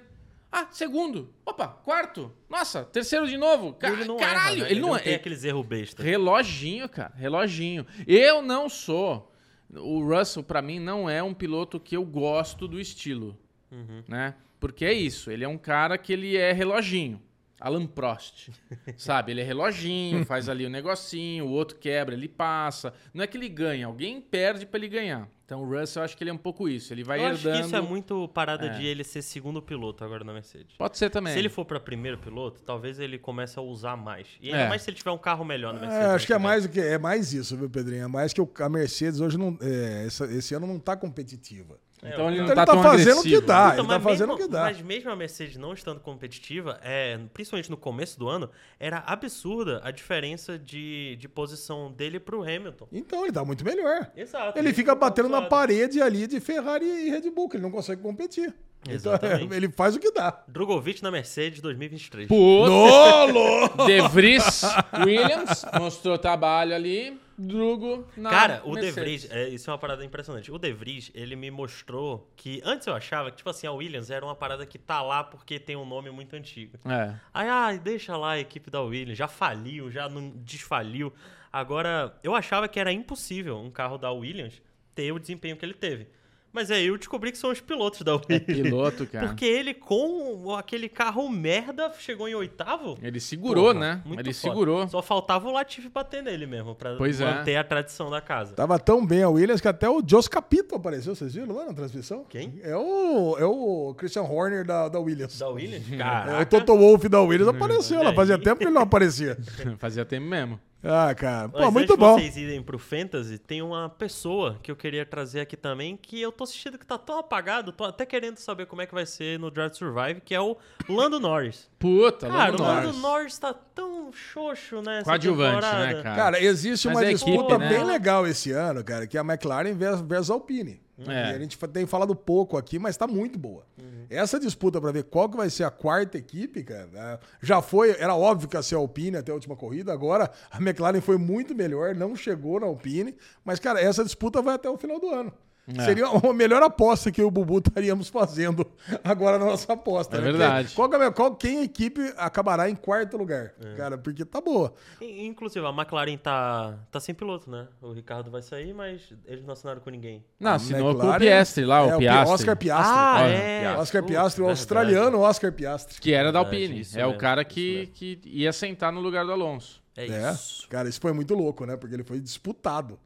Ah, 0.51 0.67
segundo. 0.71 1.33
Opa, 1.45 1.67
quarto. 1.67 2.31
Nossa, 2.49 2.83
terceiro 2.85 3.27
de 3.27 3.37
novo. 3.37 3.73
Ca- 3.73 3.89
Ele 3.91 4.05
não 4.05 4.17
caralho, 4.17 4.57
erra, 4.59 4.65
né? 4.65 4.71
ele 4.71 4.79
não, 4.79 4.97
tem 4.97 5.13
é. 5.13 5.15
aqueles 5.17 5.43
erros 5.43 5.65
besta. 5.65 6.01
Reloginho, 6.01 6.87
cara, 6.87 7.13
reloginho. 7.15 7.85
Eu 8.07 8.41
não 8.41 8.69
sou. 8.69 9.31
O 9.73 10.01
Russell, 10.01 10.43
pra 10.43 10.61
mim, 10.61 10.79
não 10.79 11.09
é 11.09 11.21
um 11.21 11.33
piloto 11.33 11.79
que 11.79 11.95
eu 11.97 12.05
gosto 12.05 12.67
do 12.67 12.79
estilo, 12.79 13.37
Uhum. 13.69 14.01
né? 14.07 14.35
Porque 14.59 14.85
é 14.85 14.93
isso, 14.93 15.29
ele 15.29 15.43
é 15.43 15.47
um 15.47 15.57
cara 15.57 15.97
que 15.97 16.13
ele 16.13 16.37
é 16.37 16.51
reloginho. 16.53 17.21
Alan 17.59 17.85
Prost, 17.85 18.49
sabe? 18.95 19.31
Ele 19.33 19.41
é 19.41 19.43
reloginho, 19.43 20.23
faz 20.25 20.47
ali 20.47 20.65
o 20.65 20.69
negocinho, 20.69 21.45
o 21.45 21.51
outro 21.51 21.77
quebra, 21.77 22.15
ele 22.15 22.27
passa. 22.29 22.93
Não 23.13 23.23
é 23.23 23.27
que 23.27 23.35
ele 23.35 23.49
ganha, 23.49 23.87
alguém 23.87 24.21
perde 24.21 24.65
pra 24.65 24.77
ele 24.79 24.87
ganhar. 24.87 25.27
Então 25.47 25.61
o 25.63 25.65
Russell, 25.79 26.01
eu 26.01 26.03
acho 26.03 26.17
que 26.17 26.23
ele 26.25 26.29
é 26.29 26.33
um 26.33 26.37
pouco 26.37 26.67
isso. 26.67 26.93
Ele 26.93 27.05
vai 27.05 27.21
Eu 27.21 27.27
acho 27.27 27.47
herdando. 27.47 27.61
que 27.61 27.65
isso 27.67 27.75
é 27.77 27.79
muito 27.79 28.27
parada 28.27 28.65
É. 28.65 28.69
de 28.77 28.85
ele 28.85 29.01
ser 29.01 29.21
segundo 29.21 29.61
piloto 29.61 30.03
agora 30.03 30.21
na 30.25 30.33
Mercedes. 30.33 30.75
Pode 30.77 30.97
ser 30.97 31.09
também. 31.09 31.31
Se 31.31 31.39
ele 31.39 31.47
for 31.47 31.63
pra 31.63 31.79
primeiro 31.79 32.17
piloto, 32.17 32.61
talvez 32.63 32.99
ele 32.99 33.17
comece 33.17 33.57
a 33.57 33.61
usar 33.61 33.95
mais. 33.95 34.27
E 34.41 34.47
ainda 34.49 34.63
É. 34.63 34.67
mais 34.67 34.81
se 34.81 34.89
ele 34.89 34.97
tiver 34.97 35.11
um 35.11 35.17
carro 35.17 35.45
melhor 35.45 35.73
na 35.73 35.79
Mercedes. 35.79 36.05
É, 36.05 36.09
acho 36.09 36.27
que 36.27 36.33
é 36.33 36.37
vem. 36.37 36.43
mais, 36.43 36.67
que, 36.67 36.79
é 36.81 36.97
mais 36.97 37.31
isso, 37.33 37.55
viu, 37.55 37.69
Pedrinho? 37.69 38.03
É 38.03 38.07
mais 38.07 38.33
que 38.33 38.41
o- 38.41 38.51
a 38.59 38.67
Mercedes 38.67 39.21
hoje 39.21 39.37
não. 39.37 39.57
é, 39.61 40.03
essa- 40.05 40.25
esse 40.25 40.53
ano 40.53 40.67
não 40.67 40.79
tá 40.79 40.97
competitiva. 40.97 41.79
Então 42.03 42.27
ele 42.29 42.35
Então 42.35 42.45
não 42.45 42.45
ele 42.45 42.55
tá, 42.55 42.65
tá 42.65 42.73
tão 42.73 42.83
fazendo 42.83 43.07
o 43.07 43.19
agressivo. 43.19 43.41
que 43.41 43.47
dá. 43.47 43.69
Então, 43.73 43.79
ele 43.79 43.87
tá 43.87 43.93
mas 43.95 44.03
fazendo 44.03 44.27
mesmo, 44.29 44.33
o 44.33 44.37
que 44.37 44.47
dá. 44.51 44.61
Mas 44.61 44.81
mesmo 44.81 45.09
a 45.11 45.15
Mercedes 45.15 45.57
não 45.57 45.73
estando 45.73 45.99
competitiva, 45.99 46.79
é, 46.83 47.19
principalmente 47.33 47.71
no 47.71 47.77
começo 47.77 48.19
do 48.19 48.27
ano, 48.29 48.49
era 48.79 48.99
absurda 49.05 49.81
a 49.83 49.89
diferença 49.89 50.59
de, 50.59 51.15
de 51.15 51.27
posição 51.27 51.91
dele 51.91 52.19
pro 52.19 52.43
Hamilton. 52.43 52.87
Então 52.91 53.23
ele 53.23 53.31
tá 53.31 53.43
muito 53.43 53.65
melhor. 53.65 54.11
Exato. 54.15 54.57
Ele 54.59 54.73
fica 54.73 54.93
batendo 54.93 55.27
na 55.29 55.41
parede 55.41 56.01
ali 56.01 56.27
de 56.27 56.39
Ferrari 56.39 56.85
e 56.85 57.09
Red 57.09 57.29
Bull, 57.31 57.49
que 57.49 57.57
ele 57.57 57.63
não 57.63 57.71
consegue 57.71 58.01
competir. 58.01 58.53
Então, 58.87 58.93
Exatamente. 59.17 59.53
ele 59.55 59.69
faz 59.71 59.95
o 59.95 59.99
que 59.99 60.11
dá. 60.11 60.43
Drogovic 60.47 61.01
na 61.01 61.09
Mercedes 61.09 61.61
2023. 61.61 62.27
Puta! 62.27 63.85
De 63.87 64.01
Vries 64.09 64.61
Williams 65.03 65.65
mostrou 65.79 66.17
trabalho 66.17 66.75
ali. 66.75 67.19
Drugo 67.37 68.07
na 68.17 68.29
Cara, 68.31 68.61
o 68.65 68.73
De 68.73 68.81
Mercedes. 68.81 69.25
Vries, 69.25 69.31
é, 69.31 69.49
isso 69.49 69.69
é 69.69 69.73
uma 69.73 69.77
parada 69.77 70.03
impressionante. 70.03 70.51
O 70.51 70.57
De 70.57 70.73
Vries, 70.73 71.11
ele 71.13 71.35
me 71.35 71.51
mostrou 71.51 72.31
que 72.35 72.61
antes 72.65 72.87
eu 72.87 72.95
achava 72.95 73.29
que, 73.29 73.37
tipo 73.37 73.49
assim, 73.49 73.67
a 73.67 73.71
Williams 73.71 74.09
era 74.09 74.25
uma 74.25 74.35
parada 74.35 74.65
que 74.65 74.79
tá 74.79 75.03
lá 75.03 75.23
porque 75.23 75.59
tem 75.59 75.75
um 75.75 75.85
nome 75.85 76.09
muito 76.09 76.35
antigo. 76.35 76.79
É. 76.83 77.13
Aí, 77.31 77.47
ah, 77.47 77.71
deixa 77.77 78.17
lá 78.17 78.31
a 78.31 78.39
equipe 78.39 78.71
da 78.71 78.81
Williams, 78.81 79.17
já 79.17 79.27
faliu, 79.27 79.91
já 79.91 80.09
não 80.09 80.29
desfaliu. 80.37 81.13
Agora, 81.53 82.17
eu 82.23 82.33
achava 82.33 82.67
que 82.67 82.79
era 82.79 82.91
impossível 82.91 83.57
um 83.57 83.69
carro 83.69 83.97
da 83.97 84.11
Williams 84.11 84.61
ter 84.95 85.11
o 85.11 85.19
desempenho 85.19 85.55
que 85.55 85.63
ele 85.63 85.75
teve. 85.75 86.07
Mas 86.53 86.71
aí 86.71 86.87
eu 86.87 86.97
descobri 86.97 87.31
que 87.31 87.37
são 87.37 87.51
os 87.51 87.61
pilotos 87.61 88.01
da 88.01 88.15
Williams. 88.15 88.45
Piloto, 88.45 89.05
cara. 89.05 89.27
Porque 89.27 89.45
ele, 89.45 89.73
com 89.75 90.55
aquele 90.55 90.89
carro 90.89 91.29
merda, 91.29 91.91
chegou 91.99 92.27
em 92.27 92.33
oitavo. 92.33 92.97
Ele 93.01 93.19
segurou, 93.19 93.65
Porra, 93.73 93.79
né? 93.79 94.01
muito 94.05 94.19
Ele 94.21 94.33
foda. 94.33 94.53
segurou. 94.53 94.87
Só 94.87 95.01
faltava 95.01 95.47
o 95.47 95.51
Latifi 95.51 95.87
bater 95.89 96.23
nele 96.23 96.47
mesmo, 96.47 96.73
pra 96.73 96.95
Pois 96.95 97.21
é. 97.21 97.25
manter 97.25 97.55
a 97.57 97.63
tradição 97.63 98.09
da 98.09 98.21
casa. 98.21 98.53
Tava 98.55 98.79
tão 98.79 99.05
bem 99.05 99.21
a 99.21 99.29
Williams 99.29 99.61
que 99.61 99.67
até 99.67 99.87
o 99.89 100.01
Jos 100.05 100.27
Capito 100.27 100.73
apareceu, 100.75 101.13
vocês 101.15 101.33
viram 101.35 101.53
lá 101.55 101.65
na 101.65 101.73
transmissão? 101.73 102.25
Quem? 102.27 102.59
É 102.63 102.75
o, 102.75 103.37
é 103.37 103.45
o 103.45 103.93
Christian 103.95 104.23
Horner 104.23 104.65
da, 104.65 104.87
da 104.89 104.99
Williams. 104.99 105.37
Da 105.37 105.49
Williams? 105.49 105.85
É, 105.93 105.97
Caraca. 105.97 106.41
o 106.41 106.45
Toto 106.45 106.77
Wolff 106.77 107.07
da 107.09 107.21
Williams 107.21 107.53
apareceu 107.53 108.01
lá, 108.01 108.13
fazia 108.13 108.35
aí. 108.35 108.41
tempo 108.41 108.57
que 108.57 108.63
ele 108.65 108.73
não 108.73 108.81
aparecia. 108.83 109.37
Fazia 109.77 110.05
tempo 110.05 110.25
mesmo. 110.25 110.59
Ah, 110.83 111.13
cara. 111.15 111.49
Pô, 111.49 111.59
Mas 111.59 111.73
muito 111.73 111.93
antes 111.93 111.97
bom. 111.99 112.15
de 112.15 112.21
vocês 112.21 112.37
irem 112.37 112.61
pro 112.61 112.77
Fantasy, 112.77 113.37
tem 113.39 113.61
uma 113.61 113.89
pessoa 113.89 114.57
que 114.61 114.71
eu 114.71 114.75
queria 114.75 115.05
trazer 115.05 115.39
aqui 115.41 115.57
também, 115.57 115.97
que 115.97 116.21
eu 116.21 116.31
tô 116.31 116.43
assistindo 116.43 116.77
que 116.77 116.85
tá 116.85 116.97
tão 116.97 117.17
apagado, 117.17 117.71
tô 117.71 117.83
até 117.83 118.05
querendo 118.05 118.37
saber 118.37 118.67
como 118.67 118.81
é 118.81 118.85
que 118.85 118.93
vai 118.93 119.05
ser 119.05 119.39
no 119.39 119.49
Drive 119.49 119.71
to 119.71 119.77
Survive, 119.77 120.21
que 120.21 120.35
é 120.35 120.39
o 120.39 120.55
Lando 120.87 121.19
Norris. 121.19 121.67
Puta, 121.79 122.27
Cara, 122.27 122.51
Lando 122.51 122.63
o 122.63 122.65
Lando 122.65 122.81
Norris. 122.83 123.01
Norris 123.01 123.37
tá 123.39 123.53
tão 123.53 124.13
xoxo 124.13 124.81
nessa 124.81 125.03
Coadjuvante, 125.05 125.55
temporada. 125.55 125.85
né, 125.97 126.03
cara? 126.03 126.15
Cara, 126.15 126.43
existe 126.43 126.87
Mas 126.87 126.97
uma 126.97 127.05
é 127.05 127.09
disputa 127.13 127.53
equipe, 127.55 127.57
né? 127.57 127.69
bem 127.69 127.83
legal 127.83 128.27
esse 128.27 128.51
ano, 128.51 128.83
cara, 128.83 129.07
que 129.07 129.17
é 129.17 129.19
a 129.19 129.23
McLaren 129.23 129.73
versus, 129.73 130.29
Alpine. 130.29 130.79
É. 131.05 131.31
E 131.31 131.35
a 131.35 131.39
gente 131.39 131.57
tem 131.57 131.85
falado 131.85 132.15
pouco 132.15 132.57
aqui, 132.57 132.79
mas 132.79 132.97
tá 132.97 133.05
muito 133.05 133.37
boa. 133.37 133.65
Uhum. 133.79 134.05
Essa 134.09 134.39
disputa 134.39 134.81
pra 134.81 134.91
ver 134.91 135.03
qual 135.03 135.29
que 135.29 135.37
vai 135.37 135.49
ser 135.49 135.63
a 135.63 135.69
quarta 135.69 136.17
equipe, 136.17 136.63
cara, 136.63 136.87
né, 136.87 137.19
já 137.41 137.61
foi, 137.61 137.91
era 137.99 138.15
óbvio 138.15 138.47
que 138.47 138.55
ia 138.55 138.63
ser 138.63 138.75
a 138.75 138.79
Alpine 138.79 139.17
até 139.17 139.31
a 139.31 139.35
última 139.35 139.55
corrida, 139.55 139.93
agora 139.93 140.31
a 140.49 140.57
McLaren 140.57 141.01
foi 141.01 141.17
muito 141.17 141.53
melhor, 141.53 141.93
não 141.93 142.15
chegou 142.15 142.59
na 142.59 142.65
Alpine, 142.65 143.15
mas, 143.45 143.59
cara, 143.59 143.79
essa 143.79 144.03
disputa 144.03 144.41
vai 144.41 144.55
até 144.55 144.69
o 144.69 144.77
final 144.77 144.99
do 144.99 145.09
ano. 145.09 145.31
É. 145.67 145.83
Seria 145.83 146.05
a 146.07 146.33
melhor 146.33 146.63
aposta 146.63 147.11
que 147.11 147.19
eu 147.19 147.25
e 147.25 147.27
o 147.27 147.31
Bubu 147.31 147.57
estaríamos 147.57 148.07
fazendo 148.07 148.65
agora 149.03 149.37
na 149.37 149.45
nossa 149.45 149.73
aposta. 149.73 150.15
É 150.15 150.21
né? 150.21 150.31
verdade. 150.31 150.73
Qual, 150.73 150.89
que 150.89 150.95
é- 150.95 151.11
qual, 151.11 151.35
quem 151.35 151.59
a 151.59 151.63
equipe 151.63 152.13
acabará 152.17 152.69
em 152.69 152.75
quarto 152.75 153.17
lugar? 153.17 153.53
É. 153.61 153.75
Cara, 153.75 153.97
porque 153.97 154.23
tá 154.23 154.39
boa. 154.39 154.73
In- 155.01 155.25
Inclusive, 155.27 155.65
a 155.65 155.69
McLaren 155.71 156.15
tá, 156.17 156.77
tá 156.89 156.99
sem 157.01 157.13
piloto, 157.13 157.51
né? 157.51 157.67
O 157.81 157.91
Ricardo 157.91 158.31
vai 158.31 158.41
sair, 158.41 158.73
mas 158.73 159.01
eles 159.25 159.43
não 159.43 159.51
assinaram 159.51 159.81
com 159.81 159.89
ninguém. 159.89 160.23
Não, 160.39 160.51
assinou 160.53 160.83
com 160.95 161.01
o 161.01 161.03
McLaren- 161.03 161.19
Piastri 161.19 161.65
lá, 161.65 161.79
é, 161.79 161.83
o 161.95 161.97
Pi- 161.97 162.05
Piastri. 162.05 162.33
Oscar 162.33 162.57
Piastri. 162.57 162.93
Ah, 162.97 163.21
é. 163.27 163.75
Oscar 163.77 164.03
Piastri, 164.03 164.41
o 164.41 164.45
verdade. 164.45 164.59
australiano 164.61 165.19
Oscar 165.19 165.51
Piastri. 165.51 165.99
Que 165.99 166.13
era 166.13 166.31
da 166.31 166.39
Alpine. 166.39 166.79
isso 166.79 166.97
É 166.97 167.05
o 167.05 167.17
cara 167.17 167.43
que, 167.43 167.87
que 167.93 168.21
ia 168.23 168.53
sentar 168.53 168.93
no 168.93 169.01
lugar 169.01 169.25
do 169.25 169.33
Alonso. 169.33 169.81
É, 169.97 170.05
É, 170.07 170.31
isso. 170.31 170.65
cara, 170.69 170.87
isso 170.87 171.01
foi 171.01 171.11
muito 171.11 171.33
louco, 171.33 171.65
né? 171.65 171.75
Porque 171.75 171.93
ele 171.93 172.03
foi 172.03 172.19
disputado. 172.21 172.97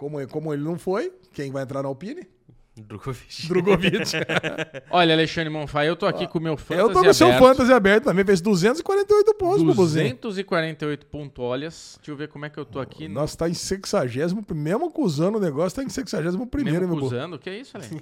Como, 0.00 0.26
como 0.28 0.54
ele 0.54 0.62
não 0.62 0.78
foi, 0.78 1.12
quem 1.34 1.52
vai 1.52 1.62
entrar 1.62 1.82
na 1.82 1.88
Alpine? 1.90 2.26
Drogovic. 2.74 3.46
Drogovic. 3.46 4.12
Olha, 4.90 5.12
Alexandre 5.12 5.50
Monfá, 5.50 5.84
eu 5.84 5.94
tô 5.94 6.06
aqui 6.06 6.26
com 6.26 6.38
o 6.38 6.42
meu 6.42 6.56
fantasy 6.56 6.80
Eu 6.88 6.90
tô 6.94 7.02
com 7.02 7.10
o 7.10 7.12
seu 7.12 7.26
aberto. 7.26 7.42
fantasy 7.42 7.72
aberto 7.74 8.04
também, 8.04 8.24
fez 8.24 8.40
248 8.40 9.34
pontos, 9.34 9.62
Bubuzinho. 9.62 10.16
248 10.16 11.04
pontolas. 11.04 11.98
Deixa 11.98 12.12
eu 12.12 12.16
ver 12.16 12.28
como 12.28 12.46
é 12.46 12.48
que 12.48 12.58
eu 12.58 12.64
tô 12.64 12.80
aqui. 12.80 13.08
Nossa, 13.08 13.36
tá 13.36 13.46
em 13.50 13.52
60, 13.52 14.06
mesmo 14.54 14.86
acusando 14.86 15.36
o 15.36 15.40
negócio, 15.40 15.76
tá 15.76 15.84
em 15.84 15.90
61 15.90 16.46
primeiro, 16.46 16.88
meu 16.88 16.96
Bubu. 16.96 17.00
acusando? 17.08 17.38
Que 17.38 17.50
é 17.50 17.58
isso, 17.58 17.76
Ale? 17.76 17.86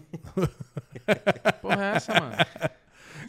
porra 1.61 1.85
é 1.85 1.97
essa, 1.97 2.15
mano? 2.15 2.37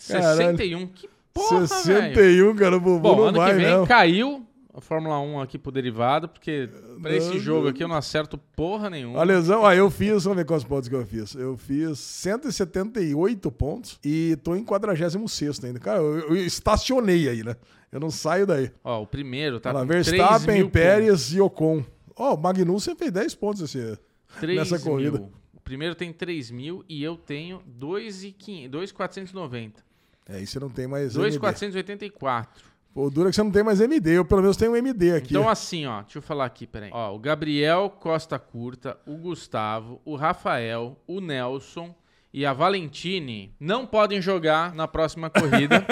Caralho. 0.08 0.58
61? 0.58 0.88
Que 0.90 1.10
porra, 1.34 1.58
velho? 1.58 1.68
61, 1.68 2.56
cara, 2.56 2.78
o 2.78 2.80
Bubu 2.80 3.00
Bom, 3.00 3.16
não 3.16 3.24
ano 3.30 3.38
vai, 3.40 3.50
que 3.50 3.58
vem 3.58 3.72
não. 3.72 3.88
caiu 3.88 4.46
a 4.80 4.82
Fórmula 4.82 5.20
1 5.20 5.42
aqui 5.42 5.60
pro 5.60 5.72
derivado, 5.72 6.28
porque 6.28 6.68
pra 7.02 7.16
esse 7.16 7.40
jogo 7.40 7.68
aqui 7.68 7.84
eu 7.84 7.88
não 7.88 7.96
acerto 7.96 8.38
porra 8.38 8.90
nenhuma. 8.90 9.20
A 9.20 9.24
lesão, 9.24 9.64
ah, 9.66 9.76
eu 9.76 9.90
fiz, 9.92 10.24
vamos 10.24 10.38
ver 10.38 10.46
quantos 10.46 10.66
pontos 10.66 10.90
que 10.90 10.96
eu 10.96 11.06
fiz. 11.06 11.36
Eu 11.36 11.56
fiz 11.58 12.00
178 12.00 13.52
pontos 13.52 14.00
e 14.04 14.36
tô 14.44 14.56
em 14.56 14.64
46 14.64 15.64
ainda. 15.64 15.80
Cara, 15.80 16.00
eu, 16.00 16.30
eu 16.30 16.36
estacionei 16.38 17.30
aí, 17.30 17.44
né? 17.44 17.56
Eu 17.92 18.00
não 18.00 18.10
saio 18.10 18.48
daí. 18.48 18.72
Ó, 18.84 19.02
o 19.02 19.08
primeiro 19.08 19.60
tá 19.60 19.72
Olha 19.72 19.82
com 19.82 19.88
3 19.88 20.10
Verstappen, 20.10 20.70
Pérez 20.70 21.34
e 21.34 21.42
Ocon. 21.42 21.84
Ó, 22.16 22.36
o 22.36 22.38
Magnussen 22.38 22.96
fez 22.96 23.12
10 23.12 23.36
pontos 23.36 23.62
esse. 23.62 23.80
pontos. 23.80 24.00
3 24.40 24.60
nessa 24.60 24.78
mil. 24.78 24.86
corrida. 24.86 25.22
O 25.54 25.60
primeiro 25.62 25.94
tem 25.96 26.14
3 26.14 26.52
mil 26.52 26.86
e 26.88 27.04
eu 27.04 27.18
tenho 27.18 27.62
2,490. 27.66 29.84
É, 30.28 30.36
aí 30.36 30.46
você 30.46 30.60
não 30.60 30.70
tem 30.70 30.86
mais 30.88 31.16
MD. 31.16 31.32
2,484. 31.32 32.69
O 33.00 33.10
duro 33.10 33.30
é 33.30 33.32
que 33.32 33.36
você 33.36 33.44
não 33.44 33.52
tem 33.52 33.64
mais 33.64 33.80
MD. 33.80 34.18
Eu 34.18 34.26
pelo 34.26 34.42
menos 34.42 34.58
tenho 34.58 34.74
um 34.74 34.76
MD 34.76 35.14
aqui. 35.14 35.34
Então, 35.34 35.48
assim, 35.48 35.86
ó, 35.86 36.02
deixa 36.02 36.18
eu 36.18 36.22
falar 36.22 36.46
aqui, 36.46 36.68
peraí. 36.68 36.90
Ó, 36.92 37.16
o 37.16 37.20
Gabriel 37.20 37.90
Costa 37.90 38.38
Curta, 38.38 38.98
o 39.08 39.16
Gustavo, 39.16 40.02
o 40.04 40.16
Rafael, 40.16 40.98
o 41.08 41.22
Nelson 41.22 41.96
e 42.34 42.46
a 42.46 42.54
Valentine 42.54 43.54
não 43.60 43.86
podem 43.86 44.22
jogar 44.22 44.74
na 44.76 44.88
próxima 44.88 45.30
corrida. 45.30 45.82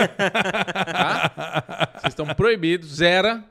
tá? 0.85 1.89
Vocês 1.99 2.13
estão 2.13 2.27
proibidos, 2.27 2.95
zera, 2.95 3.43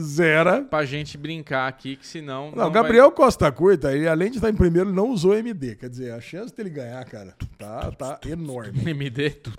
Zera. 0.00 0.62
pra 0.62 0.84
gente 0.84 1.18
brincar 1.18 1.66
aqui, 1.66 1.96
que 1.96 2.06
senão. 2.06 2.52
Não, 2.54 2.68
o 2.68 2.70
vai- 2.70 2.82
Gabriel 2.82 3.10
Costa 3.10 3.50
Curta, 3.50 3.92
ele 3.92 4.06
além 4.06 4.30
de 4.30 4.36
estar 4.36 4.48
em 4.50 4.54
primeiro, 4.54 4.92
não 4.92 5.10
usou 5.10 5.34
MD. 5.34 5.74
Quer 5.76 5.88
dizer, 5.88 6.12
a 6.12 6.20
chance 6.20 6.54
dele 6.54 6.70
ganhar, 6.70 7.04
cara, 7.04 7.34
tá, 7.58 7.90
tá 7.90 8.20
enorme. 8.28 8.88
MD 8.90 9.30
tudo. 9.30 9.56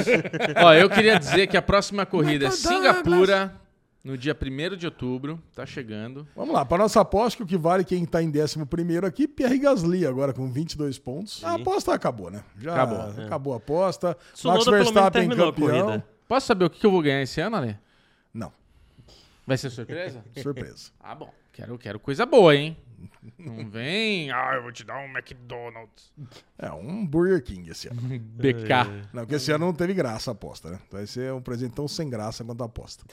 Ó, 0.64 0.72
eu 0.72 0.88
queria 0.90 1.18
dizer 1.18 1.46
que 1.46 1.56
a 1.56 1.62
próxima 1.62 2.04
corrida 2.04 2.46
é 2.46 2.50
Singapura, 2.50 3.54
no 4.06 4.16
dia 4.16 4.38
1 4.40 4.76
de 4.76 4.86
outubro, 4.86 5.42
tá 5.52 5.66
chegando. 5.66 6.28
Vamos 6.36 6.54
lá, 6.54 6.64
para 6.64 6.78
nossa 6.78 7.00
aposta, 7.00 7.36
que 7.38 7.42
o 7.42 7.46
que 7.46 7.56
vale 7.56 7.84
quem 7.84 8.06
tá 8.06 8.22
em 8.22 8.28
11 8.28 8.60
aqui, 9.04 9.26
Pierre 9.26 9.58
Gasly, 9.58 10.06
agora 10.06 10.32
com 10.32 10.48
22 10.48 10.96
pontos. 10.96 11.42
A 11.42 11.54
aposta 11.54 11.92
acabou, 11.92 12.30
né? 12.30 12.44
Já 12.56 12.72
Acabou. 12.74 13.24
acabou, 13.24 13.54
a 13.54 13.56
aposta. 13.56 14.16
Tsunoda 14.32 14.58
Max 14.58 14.70
Verstappen 14.70 15.28
campeão. 15.28 15.52
corrida. 15.52 16.06
Posso 16.28 16.46
saber 16.46 16.66
o 16.66 16.70
que 16.70 16.86
eu 16.86 16.90
vou 16.92 17.02
ganhar 17.02 17.20
esse 17.20 17.40
ano, 17.40 17.56
Ale? 17.56 17.76
Não, 18.32 18.52
Vai 19.44 19.58
ser 19.58 19.70
surpresa? 19.70 20.24
surpresa. 20.40 20.92
Ah, 21.00 21.16
bom. 21.16 21.32
Quero, 21.52 21.76
quero 21.76 21.98
coisa 21.98 22.24
boa, 22.24 22.54
hein? 22.54 22.76
Não 23.36 23.68
vem. 23.68 24.30
Ah, 24.30 24.52
eu 24.54 24.62
vou 24.62 24.70
te 24.70 24.84
dar 24.84 24.98
um 24.98 25.08
McDonald's. 25.08 26.12
É 26.56 26.70
um 26.70 27.04
Burger 27.04 27.42
King 27.42 27.68
esse 27.70 27.88
ano. 27.88 28.00
BK. 28.06 29.08
Não, 29.12 29.22
porque 29.22 29.34
esse 29.34 29.50
ano 29.50 29.66
não 29.66 29.72
teve 29.74 29.94
graça 29.94 30.30
a 30.30 30.32
aposta, 30.32 30.70
né? 30.70 30.78
Vai 30.92 31.06
ser 31.08 31.32
um 31.32 31.40
presente 31.42 31.74
tão 31.74 31.88
sem 31.88 32.08
graça 32.08 32.44
quanto 32.44 32.62
a 32.62 32.66
aposta. 32.66 33.04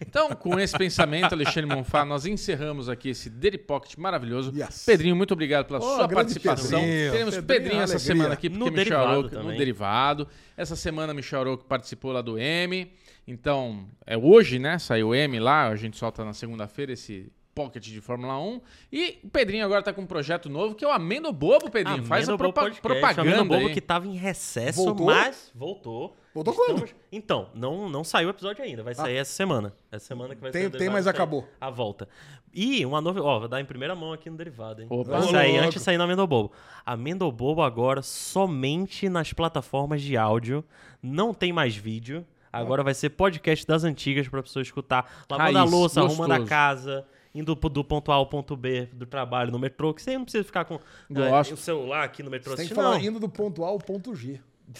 Então, 0.00 0.30
com 0.30 0.58
esse 0.60 0.76
pensamento, 0.76 1.32
Alexandre 1.32 1.66
Monfá, 1.66 2.04
nós 2.04 2.26
encerramos 2.26 2.88
aqui 2.88 3.10
esse 3.10 3.30
Daily 3.30 3.56
Pocket 3.58 3.96
maravilhoso. 3.96 4.52
Yes. 4.54 4.84
Pedrinho, 4.84 5.16
muito 5.16 5.32
obrigado 5.32 5.66
pela 5.66 5.78
Oh, 5.78 5.82
sua 5.96 6.08
participação. 6.08 6.80
Pedrinho. 6.80 7.12
Teremos 7.12 7.34
Pedrinho, 7.36 7.46
Pedrinho 7.46 7.82
essa 7.82 7.94
alegria. 7.94 8.14
semana 8.14 8.34
aqui, 8.34 8.50
porque 8.50 8.70
No 8.70 8.76
Michel 8.76 8.98
Aroco 9.00 9.36
no 9.36 9.56
derivado. 9.56 10.28
Essa 10.56 10.76
semana, 10.76 11.14
Michel 11.14 11.40
Aroco 11.40 11.64
participou 11.64 12.12
lá 12.12 12.20
do 12.20 12.38
M. 12.38 12.92
Então, 13.26 13.88
é 14.06 14.16
hoje, 14.16 14.58
né? 14.58 14.78
Saiu 14.78 15.08
o 15.08 15.14
M 15.14 15.38
lá, 15.40 15.68
a 15.68 15.76
gente 15.76 15.96
solta 15.96 16.24
na 16.24 16.32
segunda-feira 16.32 16.92
esse 16.92 17.32
Pocket 17.56 17.82
de 17.82 18.00
Fórmula 18.02 18.38
1. 18.38 18.60
E 18.92 19.18
o 19.24 19.28
Pedrinho 19.30 19.64
agora 19.64 19.82
tá 19.82 19.90
com 19.90 20.02
um 20.02 20.06
projeto 20.06 20.50
novo 20.50 20.74
que 20.74 20.84
é 20.84 20.88
o 20.88 20.90
Amendo 20.92 21.32
Bobo, 21.32 21.70
Pedrinho. 21.70 22.04
Faz 22.04 22.28
a 22.28 22.32
Amendo 22.32 22.42
Bobo 22.44 22.52
propa 22.52 22.60
Podcast, 22.70 22.86
Amendo 22.86 23.00
propaganda 23.00 23.44
Bobo 23.44 23.66
aí. 23.68 23.72
que 23.72 23.80
tava 23.80 24.06
em 24.06 24.14
recesso, 24.14 24.84
Voltou? 24.84 25.06
mas 25.06 25.50
voltou. 25.54 26.16
Voltou 26.34 26.52
quando? 26.52 26.86
Então, 27.10 27.48
não, 27.54 27.88
não 27.88 28.04
saiu 28.04 28.28
o 28.28 28.30
episódio 28.30 28.62
ainda. 28.62 28.82
Vai 28.82 28.94
sair 28.94 29.16
essa 29.16 29.32
semana. 29.32 29.72
Essa 29.90 30.04
semana 30.04 30.34
que 30.34 30.42
vai 30.42 30.50
Tem- 30.50 30.64
sair 30.64 30.74
o 30.74 30.78
tem, 30.78 30.90
mas 30.90 31.06
acabou. 31.06 31.48
A 31.58 31.70
volta. 31.70 32.06
E 32.52 32.84
uma 32.84 33.00
novidade. 33.00 33.26
Ó, 33.26 33.38
vou 33.38 33.48
dar 33.48 33.58
em 33.58 33.64
primeira 33.64 33.94
mão 33.94 34.12
aqui 34.12 34.28
no 34.28 34.36
derivado, 34.36 34.82
hein? 34.82 34.88
Opa. 34.90 35.12
Vai 35.12 35.20
Ô, 35.20 35.22
sair 35.30 35.52
louco. 35.52 35.64
antes 35.66 35.78
de 35.78 35.84
sair 35.84 35.96
no 35.96 36.04
Amendobobo. 36.04 36.52
Amendobobo 36.84 37.62
agora 37.62 38.02
somente 38.02 39.08
nas 39.08 39.32
plataformas 39.32 40.02
de 40.02 40.14
áudio. 40.14 40.62
Não 41.02 41.32
tem 41.32 41.54
mais 41.54 41.74
vídeo. 41.74 42.22
Agora 42.52 42.82
vai 42.82 42.94
ser 42.94 43.10
podcast 43.10 43.66
das 43.66 43.84
antigas 43.84 44.28
pra 44.28 44.42
pessoa 44.42 44.62
escutar 44.62 45.24
lavando 45.30 45.58
a 45.58 45.64
louça, 45.64 46.00
arrumando 46.00 46.32
a 46.32 46.38
gostoso. 46.38 46.48
casa, 46.48 47.06
indo 47.38 47.54
do 47.54 47.84
ponto 47.84 48.10
A 48.10 48.14
ao 48.14 48.26
ponto 48.26 48.56
B 48.56 48.88
do 48.92 49.06
trabalho 49.06 49.50
no 49.50 49.58
metrô, 49.58 49.92
que 49.92 50.02
você 50.02 50.16
não 50.16 50.24
precisa 50.24 50.44
ficar 50.44 50.64
com 50.64 50.74
eh, 50.74 50.80
Gosto. 51.10 51.54
o 51.54 51.56
celular 51.56 52.04
aqui 52.04 52.22
no 52.22 52.30
metrô 52.30 52.52
Você 52.52 52.58
tem 52.58 52.68
que 52.68 52.74
falar 52.74 52.98
não. 52.98 53.00
indo 53.04 53.20
do 53.20 53.28
ponto 53.28 53.64
A 53.64 53.68
ao 53.68 53.78
ponto 53.78 54.14
G. 54.14 54.40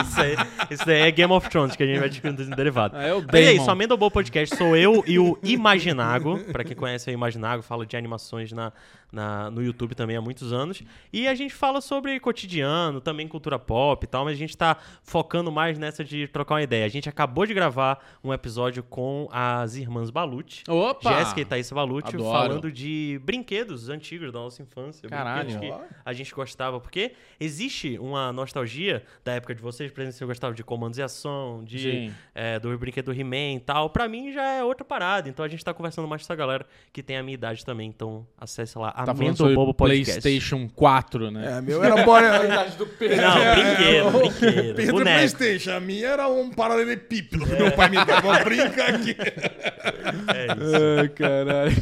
Isso, 0.00 0.20
aí, 0.20 0.36
isso 0.70 0.86
daí 0.86 1.00
é 1.00 1.10
Game 1.10 1.32
of 1.32 1.48
Thrones 1.50 1.74
que 1.74 1.82
a 1.82 1.86
gente 1.86 1.98
vai 1.98 2.08
discutir 2.08 2.48
no 2.48 2.56
derivado. 2.56 2.96
Ah, 2.96 3.02
é 3.02 3.12
o 3.14 3.20
Mas 3.20 3.34
é 3.34 3.52
isso, 3.52 3.68
a 3.68 3.72
Amendo 3.72 3.96
Boa 3.96 4.10
Podcast 4.10 4.56
sou 4.56 4.76
eu 4.76 5.02
e 5.06 5.18
o 5.18 5.36
Imaginago. 5.42 6.38
Pra 6.52 6.62
quem 6.62 6.76
conhece 6.76 7.10
o 7.10 7.12
Imaginago, 7.12 7.62
fala 7.62 7.84
de 7.84 7.96
animações 7.96 8.52
na, 8.52 8.72
na- 9.12 9.50
no 9.50 9.62
YouTube 9.62 9.94
também 9.94 10.16
há 10.16 10.20
muitos 10.20 10.52
anos. 10.52 10.82
E 11.12 11.26
a 11.28 11.34
gente 11.34 11.54
fala 11.54 11.80
sobre 11.80 12.18
cotidiano, 12.20 13.00
também 13.00 13.26
cultura 13.26 13.58
pop 13.58 14.04
e 14.04 14.06
tal, 14.06 14.24
mas 14.24 14.34
a 14.34 14.38
gente 14.38 14.56
tá 14.56 14.76
focando 15.02 15.50
mais 15.50 15.78
nessa 15.78 16.04
de 16.04 16.28
trocar 16.28 16.54
uma 16.56 16.62
ideia. 16.62 16.84
A 16.84 16.88
gente 16.88 17.08
acabou 17.08 17.46
de 17.46 17.54
gravar 17.54 18.04
um 18.22 18.32
episódio 18.32 18.82
com 18.82 19.28
as 19.32 19.76
irmãs 19.76 20.10
Balucci. 20.10 20.62
Opa! 20.68 21.10
Jéssica 21.18 21.40
e 21.40 21.44
Thaís 21.44 21.70
Balucci 21.70 22.14
Adoro. 22.14 22.30
falando 22.30 22.70
de 22.72 23.20
brinquedos 23.24 23.88
antigos 23.88 24.30
da 24.32 24.38
nossa 24.38 24.62
infância. 24.62 25.08
Caralho. 25.08 25.58
que 25.58 25.72
a 26.04 26.12
gente 26.12 26.34
gostava. 26.34 26.80
Porque 26.80 27.12
existe 27.40 27.98
uma 27.98 28.32
nostalgia 28.32 29.02
da 29.24 29.32
época 29.32 29.54
de 29.54 29.62
vocês, 29.62 29.90
por 29.90 30.00
exemplo, 30.00 30.16
se 30.16 30.22
eu 30.24 30.28
gostava 30.28 30.54
de 30.54 30.62
comandos 30.62 30.98
e 30.98 31.02
ação, 31.02 31.62
de 31.64 32.12
é, 32.34 32.58
do 32.58 32.76
brinquedo 32.78 33.12
He-Man 33.12 33.54
e 33.56 33.60
tal. 33.60 33.90
Pra 33.90 34.08
mim 34.08 34.32
já 34.32 34.42
é 34.42 34.64
outra 34.64 34.84
parada. 34.84 35.28
Então 35.28 35.44
a 35.44 35.48
gente 35.48 35.64
tá 35.64 35.72
conversando 35.72 36.06
mais 36.06 36.22
com 36.22 36.26
essa 36.26 36.34
galera 36.36 36.66
que 36.92 37.02
tem 37.02 37.16
a 37.16 37.22
minha 37.22 37.34
idade 37.34 37.64
também. 37.64 37.88
Então 37.88 38.26
acesse 38.38 38.78
lá, 38.78 38.92
Tá 38.98 39.14
falando 39.14 39.20
Amendo 39.22 39.36
sobre 39.36 39.54
Bobo 39.54 39.74
Podcast. 39.74 40.20
PlayStation 40.20 40.68
4, 40.74 41.30
né? 41.30 41.58
É, 41.58 41.60
meu 41.60 41.84
era 41.84 42.04
bora. 42.04 42.42
Não, 42.48 42.64
brinquedo, 42.64 44.10
brinquedo. 44.40 44.74
Pedro 44.74 44.92
boneco. 44.92 45.18
Playstation. 45.18 45.70
A 45.70 45.80
minha 45.80 46.08
era 46.08 46.28
um 46.28 46.50
paralelepípedo 46.50 47.46
que 47.46 47.52
meu 47.54 47.70
pai 47.72 47.88
me 47.90 48.04
dava. 48.04 48.20
Vamos 48.20 48.44
brincar 48.44 48.94
aqui. 48.94 49.16
É 49.20 50.46
isso. 50.46 51.00
Ai, 51.00 51.08
caralho. 51.10 51.76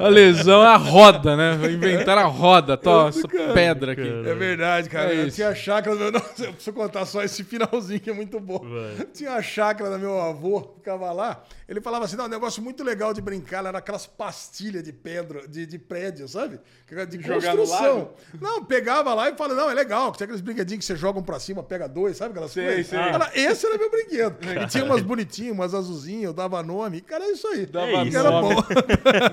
A 0.00 0.08
lesão 0.08 0.62
é 0.62 0.66
a 0.68 0.76
roda, 0.76 1.36
né? 1.36 1.58
Inventaram 1.70 2.22
a 2.22 2.26
roda, 2.26 2.76
tó, 2.76 3.08
essa 3.08 3.26
pedra 3.28 3.92
aqui. 3.92 4.02
É 4.26 4.34
verdade, 4.34 4.88
cara. 4.88 5.12
É 5.12 5.18
eu 5.18 5.26
isso. 5.26 5.36
tinha 5.36 5.48
a 5.48 5.54
chácara 5.54 5.96
do 5.96 6.02
meu. 6.02 6.12
Nossa, 6.12 6.44
eu 6.44 6.52
preciso 6.52 6.72
contar 6.76 7.04
só 7.06 7.22
esse 7.22 7.44
finalzinho 7.44 8.00
que 8.00 8.10
é 8.10 8.12
muito 8.14 8.38
bom. 8.40 8.58
Vai. 8.58 9.06
Tinha 9.12 9.32
a 9.32 9.42
chácara 9.42 9.90
do 9.90 9.98
meu 9.98 10.20
avô, 10.20 10.74
ficava 10.76 11.12
lá. 11.12 11.42
Ele 11.68 11.80
falava 11.80 12.04
assim: 12.04 12.16
não, 12.16 12.26
um 12.26 12.28
negócio 12.28 12.62
muito 12.62 12.82
legal 12.84 13.12
de 13.12 13.20
brincar 13.20 13.64
era 13.64 13.78
aquelas 13.78 14.06
pastilhas 14.06 14.82
de 14.82 14.92
pedra, 14.92 15.46
de, 15.48 15.66
de 15.66 15.78
prédio, 15.78 16.28
sabe? 16.28 16.60
De 17.08 17.18
construção. 17.18 18.10
Não, 18.40 18.64
pegava 18.64 19.12
lá 19.14 19.28
e 19.30 19.34
falava: 19.36 19.60
não, 19.60 19.70
é 19.70 19.74
legal. 19.74 20.12
Tinha 20.12 20.24
aqueles 20.24 20.40
brinquedinhos 20.40 20.84
que 20.86 20.92
você 20.92 20.96
jogam 20.96 21.22
pra 21.22 21.38
cima, 21.40 21.62
pega 21.62 21.88
dois, 21.88 22.16
sabe? 22.16 22.30
Aquelas 22.30 22.52
Sei, 22.52 22.64
coisas. 22.66 22.86
sei. 22.86 22.98
Era- 22.98 23.30
esse 23.34 23.66
era 23.66 23.76
meu 23.78 23.90
brinquedo. 23.90 24.36
E 24.62 24.66
tinha 24.68 24.84
umas 24.84 25.02
bonitinhas, 25.02 25.52
umas 25.52 25.74
azulzinhas, 25.74 26.24
eu 26.24 26.32
dava 26.32 26.62
nome. 26.62 27.00
Cara, 27.00 27.24
é 27.24 27.30
isso 27.32 27.46
aí. 27.48 27.66
Dava 27.66 28.04
Que 28.20 28.26
era 28.26 28.40
bom. 28.40 28.64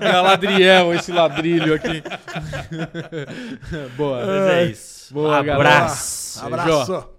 Galadriel, 0.00 0.94
esse 0.94 1.12
ladrilho 1.12 1.74
aqui. 1.74 2.02
Boa. 3.96 4.26
Mas 4.26 4.50
é 4.50 4.64
isso. 4.66 5.14
Boa, 5.14 5.42
galera. 5.42 5.54
Abraço. 5.54 6.44
Abraço. 6.44 7.13